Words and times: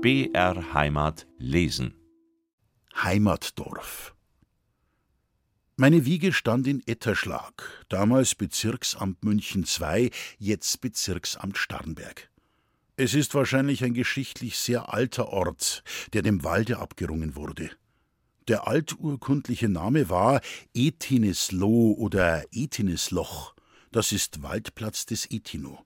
BR 0.00 0.74
Heimat 0.74 1.26
lesen. 1.38 1.92
Heimatdorf. 2.94 4.14
Meine 5.74 6.04
Wiege 6.04 6.32
stand 6.32 6.68
in 6.68 6.86
Etterschlag, 6.86 7.84
damals 7.88 8.36
Bezirksamt 8.36 9.24
München 9.24 9.64
II, 9.64 10.12
jetzt 10.38 10.80
Bezirksamt 10.80 11.58
Starnberg. 11.58 12.30
Es 12.94 13.12
ist 13.12 13.34
wahrscheinlich 13.34 13.82
ein 13.82 13.92
geschichtlich 13.92 14.56
sehr 14.56 14.94
alter 14.94 15.30
Ort, 15.30 15.82
der 16.12 16.22
dem 16.22 16.44
Walde 16.44 16.78
abgerungen 16.78 17.34
wurde. 17.34 17.68
Der 18.46 18.68
alturkundliche 18.68 19.68
Name 19.68 20.08
war 20.08 20.42
Etinisloh 20.74 21.94
oder 21.94 22.44
Etinisloch. 22.52 23.56
Das 23.90 24.12
ist 24.12 24.44
Waldplatz 24.44 25.06
des 25.06 25.28
Etino. 25.28 25.84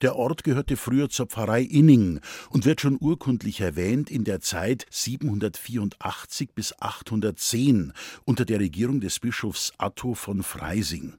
Der 0.00 0.14
Ort 0.14 0.44
gehörte 0.44 0.76
früher 0.76 1.08
zur 1.08 1.26
Pfarrei 1.26 1.62
Inning 1.62 2.20
und 2.50 2.64
wird 2.64 2.80
schon 2.80 2.98
urkundlich 3.00 3.60
erwähnt 3.60 4.10
in 4.10 4.22
der 4.22 4.40
Zeit 4.40 4.86
784 4.90 6.50
bis 6.54 6.72
810 6.78 7.92
unter 8.24 8.44
der 8.44 8.60
Regierung 8.60 9.00
des 9.00 9.18
Bischofs 9.18 9.72
Atto 9.76 10.14
von 10.14 10.44
Freising. 10.44 11.16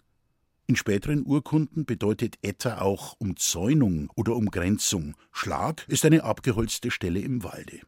In 0.67 0.77
späteren 0.77 1.25
Urkunden 1.25 1.85
bedeutet 1.85 2.35
Etter 2.41 2.81
auch 2.81 3.15
Umzäunung 3.17 4.11
oder 4.15 4.35
Umgrenzung. 4.35 5.15
Schlag 5.31 5.83
ist 5.89 6.05
eine 6.05 6.23
abgeholzte 6.23 6.91
Stelle 6.91 7.19
im 7.19 7.43
Walde. 7.43 7.81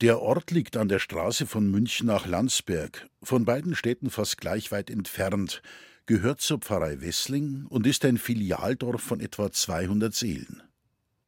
Der 0.00 0.20
Ort 0.20 0.52
liegt 0.52 0.76
an 0.76 0.88
der 0.88 1.00
Straße 1.00 1.46
von 1.46 1.70
München 1.70 2.06
nach 2.06 2.26
Landsberg, 2.26 3.08
von 3.22 3.44
beiden 3.44 3.74
Städten 3.74 4.10
fast 4.10 4.38
gleich 4.38 4.70
weit 4.70 4.90
entfernt 4.90 5.60
gehört 6.06 6.40
zur 6.40 6.58
Pfarrei 6.58 7.00
Wessling 7.00 7.66
und 7.68 7.86
ist 7.86 8.04
ein 8.04 8.18
Filialdorf 8.18 9.02
von 9.02 9.20
etwa 9.20 9.50
200 9.50 10.14
Seelen. 10.14 10.62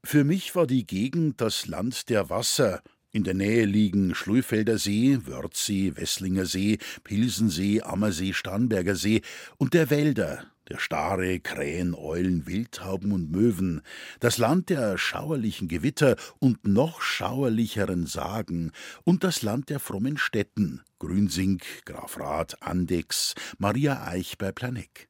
Für 0.05 0.25
mich 0.25 0.55
war 0.55 0.67
die 0.67 0.87
Gegend 0.87 1.41
das 1.41 1.67
Land 1.67 2.09
der 2.09 2.31
Wasser. 2.31 2.83
In 3.11 3.25
der 3.25 3.35
Nähe 3.35 3.65
liegen 3.65 4.15
Schluifelder 4.15 4.79
See, 4.79 5.19
Wörthsee, 5.25 5.97
Wesslinger 5.97 6.47
See, 6.47 6.79
Pilsensee, 7.05 7.83
Ammersee, 7.83 8.33
Starnberger 8.33 8.95
See 8.95 9.23
und 9.57 9.75
der 9.75 9.91
Wälder, 9.91 10.45
der 10.69 10.79
Stare, 10.79 11.41
Krähen, 11.41 11.95
Eulen, 11.95 12.47
Wildtauben 12.47 13.13
und 13.13 13.31
Möwen, 13.31 13.81
das 14.21 14.39
Land 14.39 14.69
der 14.71 14.99
schauerlichen 14.99 15.69
Gewitter 15.69 16.17
und 16.39 16.67
noch 16.67 17.01
schauerlicheren 17.01 18.07
Sagen 18.07 18.73
und 19.05 19.25
das 19.25 19.43
Land 19.43 19.71
der 19.71 19.81
frommen 19.81 20.19
Städten, 20.19 20.83
Grünsink, 20.99 21.65
Grafrath, 21.85 22.63
Andex, 22.63 23.35
Maria 23.59 24.07
Eich 24.07 24.39
bei 24.39 24.53
Planegg. 24.53 25.09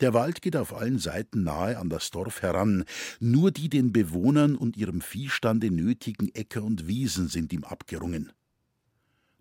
Der 0.00 0.14
Wald 0.14 0.42
geht 0.42 0.56
auf 0.56 0.74
allen 0.74 0.98
Seiten 0.98 1.42
nahe 1.42 1.76
an 1.76 1.90
das 1.90 2.10
Dorf 2.10 2.42
heran, 2.42 2.84
nur 3.18 3.50
die 3.50 3.68
den 3.68 3.92
Bewohnern 3.92 4.54
und 4.54 4.76
ihrem 4.76 5.00
Viehstande 5.00 5.72
nötigen 5.72 6.32
Äcker 6.34 6.62
und 6.62 6.86
Wiesen 6.86 7.28
sind 7.28 7.52
ihm 7.52 7.64
abgerungen. 7.64 8.32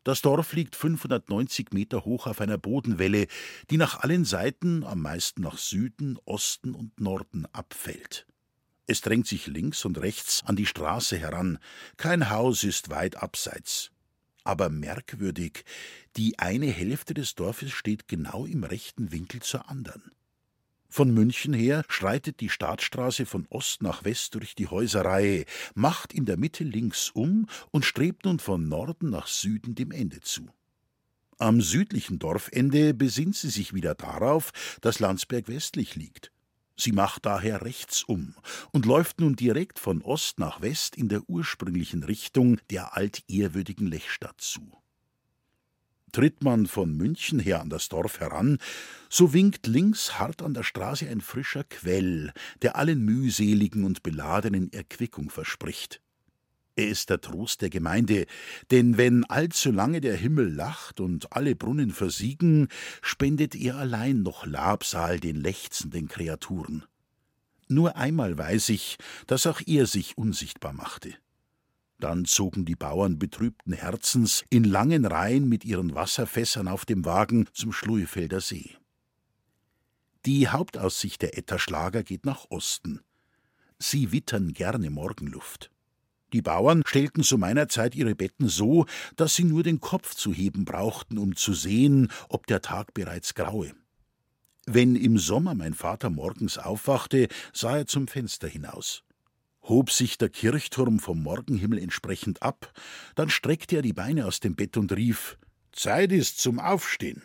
Das 0.07 0.21
Dorf 0.21 0.53
liegt 0.53 0.77
590 0.77 1.73
Meter 1.73 2.05
hoch 2.05 2.27
auf 2.27 2.39
einer 2.39 2.57
Bodenwelle, 2.57 3.27
die 3.69 3.75
nach 3.75 3.99
allen 3.99 4.23
Seiten, 4.23 4.85
am 4.85 5.01
meisten 5.01 5.41
nach 5.41 5.57
Süden, 5.57 6.17
Osten 6.23 6.75
und 6.75 6.97
Norden 7.01 7.45
abfällt. 7.51 8.25
Es 8.85 9.01
drängt 9.01 9.27
sich 9.27 9.47
links 9.47 9.83
und 9.83 9.97
rechts 9.97 10.43
an 10.45 10.55
die 10.55 10.65
Straße 10.65 11.17
heran. 11.17 11.59
Kein 11.97 12.29
Haus 12.29 12.63
ist 12.63 12.89
weit 12.89 13.17
abseits. 13.17 13.91
Aber 14.45 14.69
merkwürdig, 14.69 15.65
die 16.15 16.39
eine 16.39 16.67
Hälfte 16.67 17.13
des 17.13 17.35
Dorfes 17.35 17.73
steht 17.73 18.07
genau 18.07 18.45
im 18.45 18.63
rechten 18.63 19.11
Winkel 19.11 19.41
zur 19.41 19.69
anderen. 19.69 20.13
Von 20.89 21.13
München 21.13 21.53
her 21.53 21.83
schreitet 21.89 22.39
die 22.39 22.49
Staatsstraße 22.49 23.25
von 23.25 23.45
Ost 23.49 23.81
nach 23.81 24.05
West 24.05 24.35
durch 24.35 24.55
die 24.55 24.67
Häuserreihe, 24.67 25.45
macht 25.75 26.13
in 26.13 26.25
der 26.25 26.37
Mitte 26.37 26.63
links 26.63 27.09
um 27.09 27.47
und 27.71 27.85
strebt 27.85 28.25
nun 28.25 28.39
von 28.39 28.67
Norden 28.67 29.09
nach 29.09 29.27
Süden 29.27 29.75
dem 29.75 29.91
Ende 29.91 30.21
zu. 30.21 30.49
Am 31.39 31.61
südlichen 31.61 32.17
Dorfende 32.17 32.93
besinnt 32.93 33.35
sie 33.35 33.49
sich 33.49 33.73
wieder 33.73 33.93
darauf, 33.93 34.51
dass 34.81 34.99
Landsberg 34.99 35.47
westlich 35.47 35.95
liegt. 35.95 36.31
Sie 36.75 36.91
macht 36.91 37.25
daher 37.25 37.63
rechts 37.63 38.03
um 38.03 38.35
und 38.71 38.85
läuft 38.85 39.19
nun 39.19 39.35
direkt 39.35 39.79
von 39.79 40.01
Ost 40.01 40.39
nach 40.39 40.61
West 40.61 40.95
in 40.95 41.09
der 41.09 41.27
ursprünglichen 41.27 42.03
Richtung 42.03 42.59
der 42.69 42.95
altehrwürdigen 42.95 43.87
Lechstadt 43.87 44.39
zu. 44.41 44.61
Tritt 46.11 46.43
man 46.43 46.65
von 46.67 46.95
München 46.95 47.39
her 47.39 47.61
an 47.61 47.69
das 47.69 47.89
Dorf 47.89 48.19
heran, 48.19 48.57
so 49.09 49.33
winkt 49.33 49.67
links 49.67 50.17
hart 50.17 50.41
an 50.41 50.53
der 50.53 50.63
Straße 50.63 51.07
ein 51.07 51.21
frischer 51.21 51.63
Quell, 51.63 52.31
der 52.61 52.75
allen 52.75 53.03
mühseligen 53.03 53.83
und 53.83 54.03
beladenen 54.03 54.71
Erquickung 54.71 55.29
verspricht. 55.29 56.01
Er 56.77 56.89
ist 56.89 57.09
der 57.09 57.19
Trost 57.19 57.63
der 57.63 57.71
Gemeinde, 57.71 58.27
denn 58.69 58.97
wenn 58.97 59.25
allzu 59.25 59.71
lange 59.71 59.99
der 59.99 60.15
Himmel 60.15 60.53
lacht 60.53 60.99
und 60.99 61.33
alle 61.33 61.55
Brunnen 61.55 61.89
versiegen, 61.89 62.67
spendet 63.01 63.55
er 63.55 63.77
allein 63.77 64.21
noch 64.21 64.45
Labsal 64.45 65.19
den 65.19 65.37
lechzenden 65.37 66.07
Kreaturen. 66.07 66.85
Nur 67.67 67.97
einmal 67.97 68.37
weiß 68.37 68.69
ich, 68.69 68.97
dass 69.25 69.47
auch 69.47 69.59
er 69.65 69.87
sich 69.87 70.17
unsichtbar 70.17 70.71
machte. 70.71 71.15
Dann 71.99 72.25
zogen 72.25 72.65
die 72.65 72.75
Bauern 72.75 73.17
betrübten 73.17 73.73
Herzens 73.73 74.45
in 74.49 74.63
langen 74.63 75.05
Reihen 75.05 75.49
mit 75.49 75.65
ihren 75.65 75.95
Wasserfässern 75.95 76.67
auf 76.67 76.85
dem 76.85 77.05
Wagen 77.05 77.47
zum 77.53 77.73
Schluefelder 77.73 78.39
See. 78.39 78.75
Die 80.25 80.47
Hauptaussicht 80.47 81.21
der 81.21 81.37
Etterschlager 81.37 82.03
geht 82.03 82.25
nach 82.25 82.45
Osten. 82.49 83.01
Sie 83.79 84.11
wittern 84.11 84.53
gerne 84.53 84.89
Morgenluft. 84.89 85.71
Die 86.33 86.41
Bauern 86.41 86.83
stellten 86.85 87.23
zu 87.23 87.37
meiner 87.37 87.69
Zeit 87.69 87.95
ihre 87.95 88.13
Betten 88.13 88.47
so, 88.47 88.85
dass 89.15 89.35
sie 89.35 89.45
nur 89.45 89.63
den 89.63 89.79
Kopf 89.79 90.13
zu 90.13 90.33
heben 90.33 90.65
brauchten, 90.65 91.17
um 91.17 91.35
zu 91.35 91.53
sehen, 91.53 92.11
ob 92.29 92.45
der 92.47 92.61
Tag 92.61 92.93
bereits 92.93 93.33
graue. 93.33 93.73
Wenn 94.65 94.95
im 94.97 95.17
Sommer 95.17 95.55
mein 95.55 95.73
Vater 95.73 96.09
morgens 96.09 96.57
aufwachte, 96.57 97.29
sah 97.53 97.77
er 97.77 97.87
zum 97.87 98.07
Fenster 98.07 98.49
hinaus 98.49 99.06
hob 99.67 99.91
sich 99.91 100.17
der 100.17 100.29
Kirchturm 100.29 100.99
vom 100.99 101.21
Morgenhimmel 101.21 101.79
entsprechend 101.79 102.41
ab, 102.41 102.73
dann 103.15 103.29
streckte 103.29 103.77
er 103.77 103.81
die 103.81 103.93
Beine 103.93 104.25
aus 104.25 104.39
dem 104.39 104.55
Bett 104.55 104.77
und 104.77 104.91
rief 104.93 105.37
Zeit 105.71 106.11
ist 106.11 106.39
zum 106.39 106.59
Aufstehen. 106.59 107.21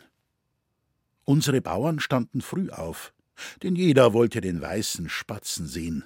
Unsere 1.25 1.61
Bauern 1.61 2.01
standen 2.01 2.41
früh 2.41 2.71
auf, 2.71 3.15
denn 3.63 3.77
jeder 3.77 4.13
wollte 4.13 4.41
den 4.41 4.61
weißen 4.61 5.09
Spatzen 5.09 5.67
sehen. 5.67 6.05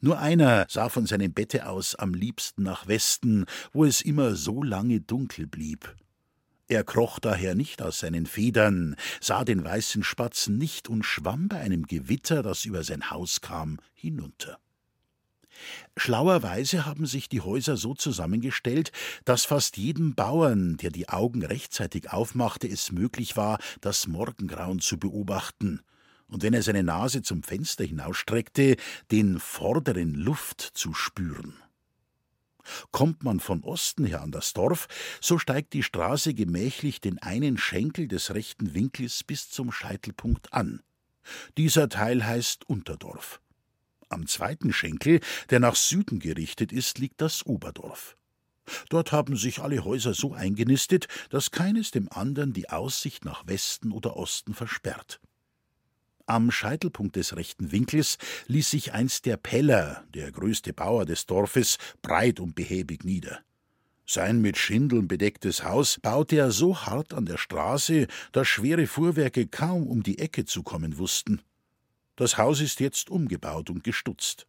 Nur 0.00 0.18
einer 0.18 0.66
sah 0.68 0.88
von 0.88 1.06
seinem 1.06 1.32
Bette 1.32 1.68
aus 1.68 1.94
am 1.94 2.14
liebsten 2.14 2.62
nach 2.62 2.86
Westen, 2.86 3.44
wo 3.72 3.84
es 3.84 4.00
immer 4.00 4.34
so 4.34 4.62
lange 4.62 5.00
dunkel 5.00 5.46
blieb. 5.46 5.94
Er 6.68 6.84
kroch 6.84 7.18
daher 7.18 7.54
nicht 7.54 7.80
aus 7.82 8.00
seinen 8.00 8.26
Federn, 8.26 8.96
sah 9.20 9.44
den 9.44 9.64
weißen 9.64 10.02
Spatzen 10.02 10.58
nicht 10.58 10.88
und 10.88 11.04
schwamm 11.04 11.48
bei 11.48 11.60
einem 11.60 11.86
Gewitter, 11.86 12.42
das 12.42 12.64
über 12.64 12.82
sein 12.82 13.10
Haus 13.10 13.40
kam, 13.40 13.78
hinunter. 13.94 14.58
Schlauerweise 15.96 16.86
haben 16.86 17.06
sich 17.06 17.28
die 17.28 17.40
Häuser 17.40 17.76
so 17.76 17.94
zusammengestellt, 17.94 18.92
dass 19.24 19.44
fast 19.44 19.76
jedem 19.76 20.14
Bauern, 20.14 20.76
der 20.76 20.90
die 20.90 21.08
Augen 21.08 21.44
rechtzeitig 21.44 22.12
aufmachte, 22.12 22.68
es 22.68 22.92
möglich 22.92 23.36
war, 23.36 23.58
das 23.80 24.06
Morgengrauen 24.06 24.80
zu 24.80 24.98
beobachten, 24.98 25.80
und 26.28 26.42
wenn 26.42 26.54
er 26.54 26.62
seine 26.62 26.82
Nase 26.82 27.22
zum 27.22 27.42
Fenster 27.42 27.84
hinausstreckte, 27.84 28.76
den 29.10 29.38
vorderen 29.38 30.14
Luft 30.14 30.60
zu 30.60 30.92
spüren. 30.92 31.54
Kommt 32.90 33.22
man 33.22 33.38
von 33.38 33.62
Osten 33.62 34.04
her 34.06 34.22
an 34.22 34.32
das 34.32 34.52
Dorf, 34.52 34.88
so 35.20 35.38
steigt 35.38 35.72
die 35.72 35.84
Straße 35.84 36.34
gemächlich 36.34 37.00
den 37.00 37.18
einen 37.22 37.58
Schenkel 37.58 38.08
des 38.08 38.34
rechten 38.34 38.74
Winkels 38.74 39.22
bis 39.22 39.50
zum 39.50 39.70
Scheitelpunkt 39.70 40.52
an. 40.52 40.82
Dieser 41.56 41.88
Teil 41.88 42.24
heißt 42.24 42.68
Unterdorf. 42.68 43.40
Am 44.08 44.26
zweiten 44.26 44.72
Schenkel, 44.72 45.20
der 45.50 45.60
nach 45.60 45.74
Süden 45.74 46.20
gerichtet 46.20 46.72
ist, 46.72 46.98
liegt 46.98 47.20
das 47.20 47.44
Oberdorf. 47.44 48.16
Dort 48.88 49.12
haben 49.12 49.36
sich 49.36 49.60
alle 49.60 49.84
Häuser 49.84 50.14
so 50.14 50.32
eingenistet, 50.32 51.08
dass 51.30 51.50
keines 51.50 51.90
dem 51.90 52.10
anderen 52.10 52.52
die 52.52 52.68
Aussicht 52.68 53.24
nach 53.24 53.46
Westen 53.46 53.92
oder 53.92 54.16
Osten 54.16 54.54
versperrt. 54.54 55.20
Am 56.26 56.50
Scheitelpunkt 56.50 57.14
des 57.14 57.36
rechten 57.36 57.70
Winkels 57.70 58.18
ließ 58.48 58.70
sich 58.70 58.92
einst 58.92 59.26
der 59.26 59.36
Peller, 59.36 60.04
der 60.12 60.32
größte 60.32 60.72
Bauer 60.72 61.06
des 61.06 61.26
Dorfes, 61.26 61.78
breit 62.02 62.40
und 62.40 62.56
behäbig 62.56 63.04
nieder. 63.04 63.40
Sein 64.08 64.40
mit 64.40 64.56
Schindeln 64.56 65.08
bedecktes 65.08 65.64
Haus 65.64 65.98
baute 66.00 66.36
er 66.36 66.50
so 66.50 66.76
hart 66.78 67.14
an 67.14 67.26
der 67.26 67.38
Straße, 67.38 68.06
dass 68.32 68.48
schwere 68.48 68.86
Fuhrwerke 68.86 69.46
kaum 69.46 69.86
um 69.86 70.02
die 70.02 70.18
Ecke 70.18 70.44
zu 70.44 70.62
kommen 70.62 70.98
wussten. 70.98 71.42
Das 72.16 72.38
Haus 72.38 72.60
ist 72.60 72.80
jetzt 72.80 73.10
umgebaut 73.10 73.70
und 73.70 73.84
gestutzt. 73.84 74.46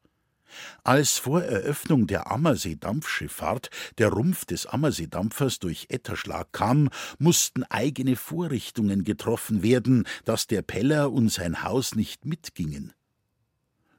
Als 0.84 1.18
vor 1.18 1.44
Eröffnung 1.44 2.08
der 2.08 2.32
Ammersee-Dampfschifffahrt 2.32 3.70
der 3.98 4.10
Rumpf 4.10 4.46
des 4.46 4.66
Ammersee-Dampfers 4.66 5.60
durch 5.60 5.88
Etterschlag 5.90 6.52
kam, 6.54 6.90
mussten 7.20 7.64
eigene 7.64 8.16
Vorrichtungen 8.16 9.04
getroffen 9.04 9.62
werden, 9.62 10.08
dass 10.26 10.48
der 10.48 10.62
Peller 10.62 11.12
und 11.12 11.30
sein 11.30 11.64
Haus 11.64 11.96
nicht 11.96 12.26
mitgingen. 12.26 12.94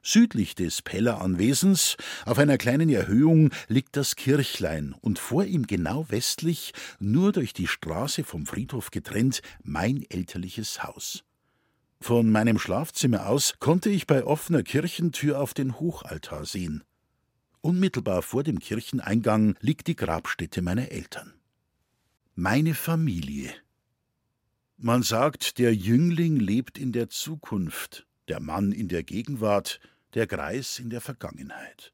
Südlich 0.01 0.55
des 0.55 0.81
Pelleranwesens, 0.81 1.97
auf 2.25 2.39
einer 2.39 2.57
kleinen 2.57 2.89
Erhöhung, 2.89 3.51
liegt 3.67 3.97
das 3.97 4.15
Kirchlein 4.15 4.95
und 5.01 5.19
vor 5.19 5.43
ihm 5.43 5.67
genau 5.67 6.05
westlich, 6.09 6.73
nur 6.99 7.33
durch 7.33 7.53
die 7.53 7.67
Straße 7.67 8.23
vom 8.23 8.45
Friedhof 8.45 8.91
getrennt, 8.91 9.41
mein 9.61 10.03
elterliches 10.09 10.83
Haus. 10.83 11.23
Von 12.01 12.31
meinem 12.31 12.57
Schlafzimmer 12.57 13.27
aus 13.27 13.55
konnte 13.59 13.89
ich 13.89 14.07
bei 14.07 14.23
offener 14.23 14.63
Kirchentür 14.63 15.39
auf 15.39 15.53
den 15.53 15.79
Hochaltar 15.79 16.45
sehen. 16.45 16.83
Unmittelbar 17.61 18.21
vor 18.21 18.43
dem 18.43 18.59
Kircheneingang 18.59 19.55
liegt 19.59 19.87
die 19.87 19.95
Grabstätte 19.95 20.61
meiner 20.61 20.91
Eltern. 20.91 21.33
Meine 22.35 22.73
Familie. 22.73 23.53
Man 24.77 25.03
sagt, 25.03 25.57
der 25.57 25.75
Jüngling 25.75 26.37
lebt 26.37 26.77
in 26.77 26.93
der 26.93 27.09
Zukunft, 27.09 28.07
der 28.29 28.39
Mann 28.39 28.71
in 28.71 28.87
der 28.87 29.03
Gegenwart, 29.03 29.81
der 30.13 30.25
Greis 30.25 30.79
in 30.79 30.89
der 30.89 31.01
Vergangenheit. 31.01 31.93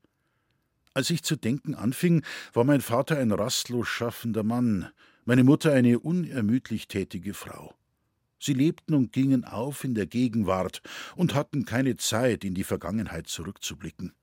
Als 0.93 1.09
ich 1.09 1.23
zu 1.23 1.35
denken 1.35 1.73
anfing, 1.73 2.23
war 2.53 2.63
mein 2.63 2.81
Vater 2.81 3.17
ein 3.17 3.31
rastlos 3.31 3.87
schaffender 3.87 4.43
Mann, 4.43 4.91
meine 5.25 5.43
Mutter 5.43 5.73
eine 5.73 5.97
unermüdlich 5.97 6.87
tätige 6.87 7.33
Frau. 7.33 7.73
Sie 8.39 8.53
lebten 8.53 8.93
und 8.93 9.11
gingen 9.11 9.45
auf 9.45 9.83
in 9.83 9.95
der 9.95 10.07
Gegenwart 10.07 10.81
und 11.15 11.33
hatten 11.33 11.65
keine 11.65 11.97
Zeit, 11.97 12.43
in 12.43 12.53
die 12.53 12.63
Vergangenheit 12.63 13.27
zurückzublicken. 13.27 14.13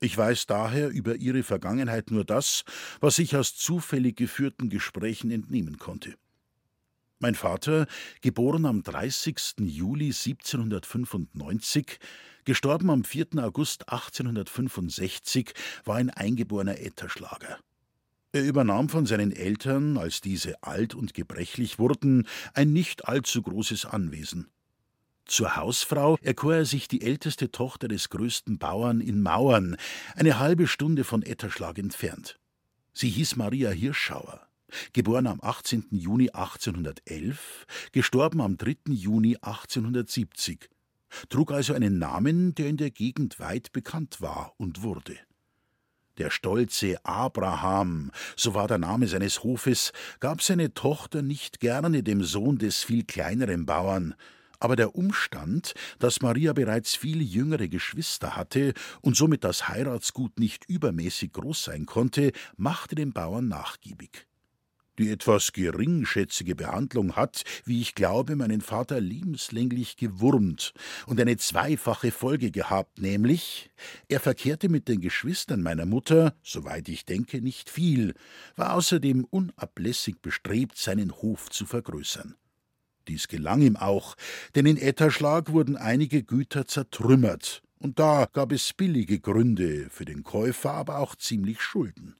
Ich 0.00 0.18
weiß 0.18 0.46
daher 0.46 0.90
über 0.90 1.16
ihre 1.16 1.42
Vergangenheit 1.42 2.10
nur 2.10 2.24
das, 2.24 2.64
was 3.00 3.18
ich 3.18 3.36
aus 3.36 3.56
zufällig 3.56 4.16
geführten 4.16 4.68
Gesprächen 4.68 5.30
entnehmen 5.30 5.78
konnte. 5.78 6.14
Mein 7.20 7.34
Vater, 7.34 7.86
geboren 8.20 8.66
am 8.66 8.82
30. 8.82 9.60
Juli 9.60 10.08
1795, 10.08 11.98
gestorben 12.44 12.90
am 12.90 13.02
4. 13.02 13.28
August 13.38 13.88
1865, 13.88 15.54
war 15.86 15.96
ein 15.96 16.10
eingeborener 16.10 16.78
Etterschlager. 16.80 17.58
Er 18.34 18.42
übernahm 18.42 18.88
von 18.88 19.06
seinen 19.06 19.30
Eltern, 19.30 19.96
als 19.96 20.20
diese 20.20 20.60
alt 20.64 20.96
und 20.96 21.14
gebrechlich 21.14 21.78
wurden, 21.78 22.26
ein 22.52 22.72
nicht 22.72 23.06
allzu 23.06 23.40
großes 23.42 23.86
Anwesen. 23.86 24.48
Zur 25.24 25.54
Hausfrau 25.54 26.18
erkor 26.20 26.56
er 26.56 26.64
sich 26.64 26.88
die 26.88 27.02
älteste 27.02 27.52
Tochter 27.52 27.86
des 27.86 28.10
größten 28.10 28.58
Bauern 28.58 29.00
in 29.00 29.22
Mauern, 29.22 29.76
eine 30.16 30.40
halbe 30.40 30.66
Stunde 30.66 31.04
von 31.04 31.22
Etterschlag 31.22 31.78
entfernt. 31.78 32.40
Sie 32.92 33.08
hieß 33.08 33.36
Maria 33.36 33.70
Hirschauer, 33.70 34.40
geboren 34.92 35.28
am 35.28 35.38
18. 35.40 35.86
Juni 35.92 36.30
1811, 36.30 37.66
gestorben 37.92 38.40
am 38.40 38.56
3. 38.58 38.78
Juni 38.88 39.36
1870, 39.36 40.70
trug 41.28 41.52
also 41.52 41.72
einen 41.72 41.98
Namen, 42.00 42.52
der 42.56 42.66
in 42.66 42.78
der 42.78 42.90
Gegend 42.90 43.38
weit 43.38 43.70
bekannt 43.70 44.20
war 44.20 44.54
und 44.56 44.82
wurde. 44.82 45.16
Der 46.18 46.30
stolze 46.30 47.04
Abraham, 47.04 48.12
so 48.36 48.54
war 48.54 48.68
der 48.68 48.78
Name 48.78 49.08
seines 49.08 49.42
Hofes, 49.42 49.92
gab 50.20 50.42
seine 50.42 50.72
Tochter 50.72 51.22
nicht 51.22 51.58
gerne 51.58 52.04
dem 52.04 52.22
Sohn 52.22 52.58
des 52.58 52.84
viel 52.84 53.02
kleineren 53.02 53.66
Bauern, 53.66 54.14
aber 54.60 54.76
der 54.76 54.94
Umstand, 54.94 55.74
dass 55.98 56.22
Maria 56.22 56.52
bereits 56.52 56.94
viel 56.94 57.20
jüngere 57.20 57.66
Geschwister 57.66 58.36
hatte 58.36 58.74
und 59.02 59.16
somit 59.16 59.42
das 59.42 59.68
Heiratsgut 59.68 60.38
nicht 60.38 60.64
übermäßig 60.66 61.32
groß 61.32 61.64
sein 61.64 61.84
konnte, 61.84 62.30
machte 62.56 62.94
den 62.94 63.12
Bauern 63.12 63.48
nachgiebig. 63.48 64.28
Die 64.98 65.10
etwas 65.10 65.52
geringschätzige 65.52 66.54
Behandlung 66.54 67.16
hat, 67.16 67.42
wie 67.64 67.80
ich 67.80 67.96
glaube, 67.96 68.36
meinen 68.36 68.60
Vater 68.60 69.00
lebenslänglich 69.00 69.96
gewurmt 69.96 70.72
und 71.06 71.20
eine 71.20 71.36
zweifache 71.36 72.12
Folge 72.12 72.52
gehabt, 72.52 73.00
nämlich 73.00 73.70
er 74.08 74.20
verkehrte 74.20 74.68
mit 74.68 74.86
den 74.86 75.00
Geschwistern 75.00 75.62
meiner 75.62 75.84
Mutter, 75.84 76.36
soweit 76.44 76.88
ich 76.88 77.04
denke, 77.04 77.42
nicht 77.42 77.70
viel, 77.70 78.14
war 78.54 78.74
außerdem 78.74 79.24
unablässig 79.24 80.20
bestrebt, 80.22 80.78
seinen 80.78 81.10
Hof 81.10 81.50
zu 81.50 81.66
vergrößern. 81.66 82.36
Dies 83.08 83.26
gelang 83.26 83.62
ihm 83.62 83.76
auch, 83.76 84.14
denn 84.54 84.64
in 84.64 84.76
Etterschlag 84.76 85.50
wurden 85.50 85.76
einige 85.76 86.22
Güter 86.22 86.66
zertrümmert, 86.66 87.62
und 87.78 87.98
da 87.98 88.28
gab 88.32 88.52
es 88.52 88.72
billige 88.72 89.18
Gründe, 89.18 89.88
für 89.90 90.04
den 90.04 90.22
Käufer 90.22 90.72
aber 90.72 91.00
auch 91.00 91.16
ziemlich 91.16 91.60
Schulden. 91.60 92.14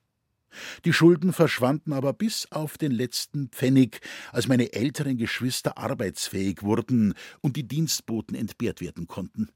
Die 0.85 0.93
Schulden 0.93 1.33
verschwanden 1.33 1.93
aber 1.93 2.12
bis 2.12 2.51
auf 2.51 2.79
den 2.79 2.93
letzten 2.93 3.49
Pfennig, 3.49 4.01
als 4.33 4.49
meine 4.49 4.73
älteren 4.73 5.17
Geschwister 5.17 5.79
arbeitsfähig 5.79 6.62
wurden 6.62 7.15
und 7.41 7.56
die 7.56 7.67
Dienstboten 7.67 8.35
entbehrt 8.35 8.81
werden 8.81 9.06
konnten. 9.06 9.51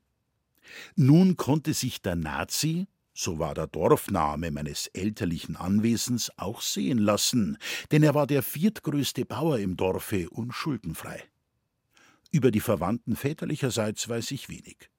Nun 0.96 1.36
konnte 1.36 1.74
sich 1.74 2.02
der 2.02 2.16
Nazi, 2.16 2.86
so 3.14 3.38
war 3.38 3.54
der 3.54 3.66
Dorfname 3.66 4.50
meines 4.50 4.86
elterlichen 4.88 5.56
Anwesens, 5.56 6.30
auch 6.36 6.60
sehen 6.60 6.98
lassen, 6.98 7.58
denn 7.90 8.02
er 8.02 8.14
war 8.14 8.26
der 8.26 8.42
viertgrößte 8.42 9.24
Bauer 9.24 9.58
im 9.58 9.76
Dorfe 9.76 10.30
und 10.30 10.52
schuldenfrei. 10.52 11.24
Über 12.30 12.50
die 12.50 12.60
Verwandten 12.60 13.16
väterlicherseits 13.16 14.08
weiß 14.08 14.30
ich 14.32 14.48
wenig. 14.48 14.90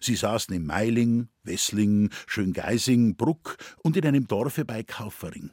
Sie 0.00 0.16
saßen 0.16 0.54
in 0.54 0.66
Meiling, 0.66 1.28
Wessling, 1.42 2.10
Schöngeising, 2.26 3.16
Bruck 3.16 3.56
und 3.82 3.96
in 3.96 4.06
einem 4.06 4.26
Dorfe 4.26 4.64
bei 4.64 4.82
Kaufering. 4.82 5.50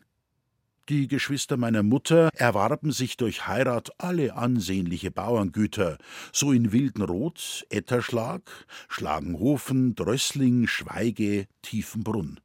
Die 0.89 1.09
Geschwister 1.09 1.57
meiner 1.57 1.83
Mutter 1.83 2.29
erwarben 2.33 2.93
sich 2.93 3.17
durch 3.17 3.45
Heirat 3.45 3.91
alle 3.97 4.35
ansehnliche 4.35 5.11
Bauerngüter, 5.11 5.97
so 6.31 6.53
in 6.53 6.71
Wildenroth, 6.71 7.65
Etterschlag, 7.69 8.49
Schlagenhofen, 8.87 9.95
Drössling, 9.95 10.65
Schweige, 10.65 11.47
Tiefenbrunn. 11.61 12.39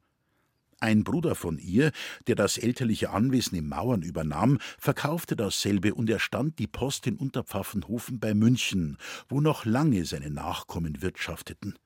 Ein 0.83 1.05
Bruder 1.05 1.33
von 1.33 1.59
ihr, 1.59 1.93
der 2.27 2.35
das 2.35 2.57
elterliche 2.57 3.11
Anwesen 3.11 3.57
im 3.57 3.69
Mauern 3.69 4.01
übernahm, 4.01 4.59
verkaufte 4.77 5.37
dasselbe 5.37 5.93
und 5.95 6.09
erstand 6.09 6.59
die 6.59 6.67
Post 6.67 7.07
in 7.07 7.15
Unterpfaffenhofen 7.15 8.19
bei 8.19 8.33
München, 8.33 8.97
wo 9.29 9.39
noch 9.39 9.63
lange 9.63 10.03
seine 10.03 10.29
Nachkommen 10.29 11.01
wirtschafteten. 11.01 11.79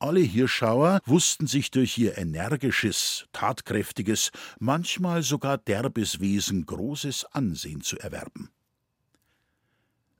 Alle 0.00 0.18
Hirschauer 0.18 1.02
wussten 1.06 1.46
sich 1.46 1.70
durch 1.70 1.96
ihr 1.98 2.18
energisches, 2.18 3.26
tatkräftiges, 3.30 4.32
manchmal 4.58 5.22
sogar 5.22 5.56
derbes 5.56 6.18
Wesen 6.18 6.66
großes 6.66 7.26
Ansehen 7.26 7.82
zu 7.82 7.96
erwerben. 7.96 8.50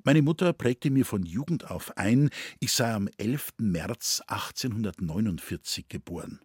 Meine 0.05 0.23
Mutter 0.23 0.53
prägte 0.53 0.91
mir 0.91 1.05
von 1.05 1.25
Jugend 1.25 1.69
auf 1.73 1.97
ein, 1.97 2.31
ich 2.61 2.73
sei 2.73 2.95
am 2.95 3.09
11. 3.19 3.55
März 3.59 4.23
1849 4.29 5.89
geboren. 5.89 6.39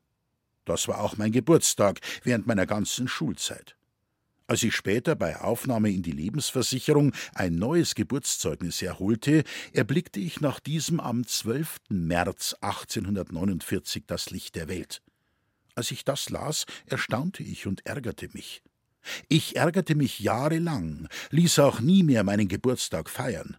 Das 0.66 0.88
war 0.88 1.00
auch 1.00 1.18
mein 1.18 1.32
Geburtstag 1.32 2.00
während 2.24 2.48
meiner 2.48 2.66
ganzen 2.66 3.08
Schulzeit. 3.08 3.76
Als 4.48 4.64
ich 4.64 4.76
später 4.76 5.16
bei 5.16 5.40
Aufnahme 5.40 5.92
in 5.92 6.04
die 6.04 6.12
Lebensversicherung 6.12 7.14
ein 7.34 7.56
neues 7.56 7.96
Geburtszeugnis 7.96 8.82
erholte, 8.82 9.46
erblickte 9.72 10.20
ich 10.20 10.42
nach 10.42 10.60
diesem 10.60 11.00
am 11.00 11.26
12. 11.26 11.78
März 11.88 12.56
1849 12.60 14.04
das 14.08 14.30
Licht 14.30 14.56
der 14.56 14.68
Welt. 14.68 15.02
Als 15.74 15.92
ich 15.92 16.04
das 16.04 16.30
las, 16.30 16.66
erstaunte 16.86 17.44
ich 17.44 17.66
und 17.66 17.86
ärgerte 17.86 18.28
mich. 18.34 18.62
Ich 19.30 19.56
ärgerte 19.56 19.96
mich 19.96 20.20
jahrelang, 20.20 21.08
ließ 21.30 21.60
auch 21.60 21.80
nie 21.80 22.04
mehr 22.04 22.26
meinen 22.26 22.50
Geburtstag 22.50 23.10
feiern. 23.10 23.58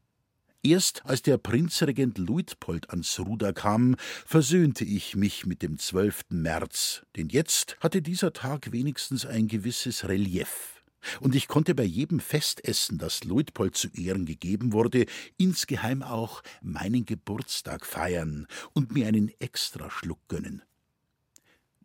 Erst 0.65 1.05
als 1.05 1.23
der 1.23 1.39
Prinzregent 1.39 2.19
Luitpold 2.19 2.91
ans 2.91 3.19
Ruder 3.19 3.53
kam, 3.53 3.97
versöhnte 4.25 4.85
ich 4.85 5.17
mich 5.17 5.45
mit 5.45 5.61
dem 5.61 5.77
12. 5.77 6.23
März, 6.31 7.05
denn 7.17 7.29
jetzt 7.29 7.77
hatte 7.81 8.01
dieser 8.01 8.33
Tag 8.33 8.71
wenigstens 8.71 9.27
ein 9.27 9.49
gewisses 9.49 10.09
Relief 10.09 10.73
und 11.21 11.35
ich 11.35 11.49
konnte 11.49 11.75
bei 11.75 11.85
jedem 11.85 12.21
Festessen, 12.21 12.99
das 12.99 13.25
Luitpold 13.25 13.77
zu 13.77 13.89
Ehren 13.89 14.27
gegeben 14.27 14.73
wurde, 14.73 15.07
insgeheim 15.37 16.03
auch 16.03 16.43
meinen 16.61 17.05
Geburtstag 17.05 17.85
feiern 17.87 18.47
und 18.73 18.93
mir 18.93 19.07
einen 19.07 19.33
Extraschluck 19.41 20.21
gönnen. 20.29 20.63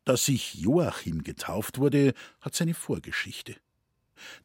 Dass 0.06 0.28
ich 0.28 0.56
Joachim 0.56 1.24
getauft 1.24 1.80
wurde, 1.80 2.14
hat 2.40 2.56
seine 2.56 2.74
Vorgeschichte. 2.74 3.56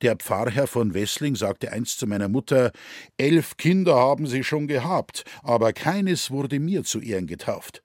Der 0.00 0.17
Pfarrherr 0.17 0.67
von 0.67 0.95
Wessling 0.95 1.37
sagte 1.37 1.73
einst 1.73 1.99
zu 1.99 2.07
meiner 2.07 2.29
Mutter: 2.29 2.73
Elf 3.17 3.57
Kinder 3.57 3.95
haben 3.95 4.26
sie 4.26 4.45
schon 4.45 4.67
gehabt, 4.67 5.25
aber 5.43 5.73
keines 5.73 6.31
wurde 6.31 6.61
mir 6.61 6.85
zu 6.85 7.00
Ehren 7.00 7.26
getauft. 7.26 7.83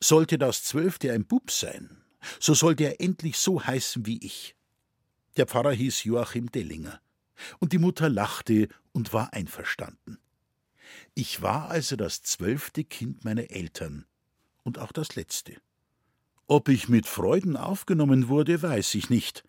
Sollte 0.00 0.38
das 0.38 0.64
zwölfte 0.64 1.12
ein 1.12 1.26
Bub 1.26 1.50
sein, 1.50 2.02
so 2.40 2.54
sollte 2.54 2.84
er 2.84 3.00
endlich 3.00 3.38
so 3.38 3.64
heißen 3.64 4.06
wie 4.06 4.24
ich. 4.24 4.54
Der 5.36 5.46
Pfarrer 5.46 5.72
hieß 5.72 6.04
Joachim 6.04 6.50
Dellinger, 6.50 7.00
und 7.58 7.72
die 7.72 7.78
Mutter 7.78 8.08
lachte 8.08 8.68
und 8.92 9.12
war 9.12 9.32
einverstanden. 9.32 10.18
Ich 11.14 11.42
war 11.42 11.70
also 11.70 11.96
das 11.96 12.22
zwölfte 12.22 12.84
Kind 12.84 13.24
meiner 13.24 13.50
Eltern 13.50 14.06
und 14.62 14.78
auch 14.78 14.92
das 14.92 15.16
letzte. 15.16 15.56
Ob 16.46 16.68
ich 16.68 16.88
mit 16.88 17.06
Freuden 17.06 17.56
aufgenommen 17.56 18.28
wurde, 18.28 18.62
weiß 18.62 18.94
ich 18.96 19.10
nicht, 19.10 19.44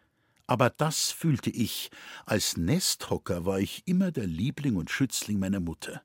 aber 0.48 0.70
das 0.70 1.12
fühlte 1.12 1.50
ich, 1.50 1.90
als 2.26 2.58
Nesthocker 2.58 3.46
war 3.46 3.60
ich 3.60 3.84
immer 3.86 4.12
der 4.12 4.28
Liebling 4.28 4.76
und 4.76 4.90
Schützling 4.90 5.40
meiner 5.40 5.60
Mutter. 5.60 6.02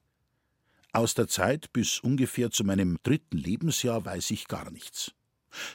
Aus 0.93 1.15
der 1.15 1.29
Zeit 1.29 1.73
bis 1.73 2.01
ungefähr 2.01 2.51
zu 2.51 2.65
meinem 2.65 2.99
dritten 3.03 3.37
Lebensjahr 3.37 4.05
weiß 4.05 4.31
ich 4.31 4.49
gar 4.49 4.71
nichts. 4.71 5.13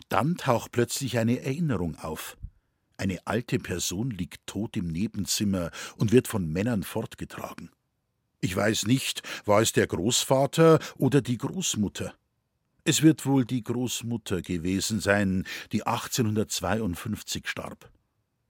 Dann 0.10 0.38
taucht 0.38 0.72
plötzlich 0.72 1.18
eine 1.18 1.40
Erinnerung 1.42 1.96
auf. 1.98 2.38
Eine 2.98 3.26
alte 3.26 3.60
Person 3.60 4.10
liegt 4.10 4.48
tot 4.48 4.78
im 4.78 4.88
Nebenzimmer 4.88 5.72
und 5.98 6.12
wird 6.12 6.28
von 6.28 6.52
Männern 6.52 6.84
fortgetragen. 6.84 7.70
Ich 8.42 8.56
weiß 8.56 8.88
nicht, 8.88 9.22
war 9.46 9.62
es 9.62 9.74
der 9.74 9.88
Großvater 9.88 10.80
oder 10.98 11.22
die 11.22 11.38
Großmutter. 11.38 12.14
Es 12.84 13.02
wird 13.02 13.26
wohl 13.26 13.46
die 13.46 13.64
Großmutter 13.64 14.42
gewesen 14.42 15.00
sein, 15.00 15.46
die 15.72 15.86
1852 15.86 17.48
starb. 17.48 17.90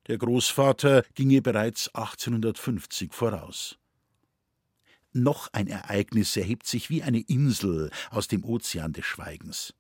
Der 0.07 0.19
Großvater 0.19 1.03
ginge 1.15 1.41
bereits 1.41 1.88
1850 1.95 3.12
voraus. 3.12 3.77
Noch 5.13 5.50
ein 5.53 5.67
Ereignis 5.67 6.38
erhebt 6.38 6.67
sich 6.67 6.89
wie 6.91 7.01
eine 7.01 7.21
Insel 7.21 7.89
aus 8.12 8.27
dem 8.27 8.43
Ozean 8.43 8.93
des 8.93 9.05
Schweigens. 9.05 9.74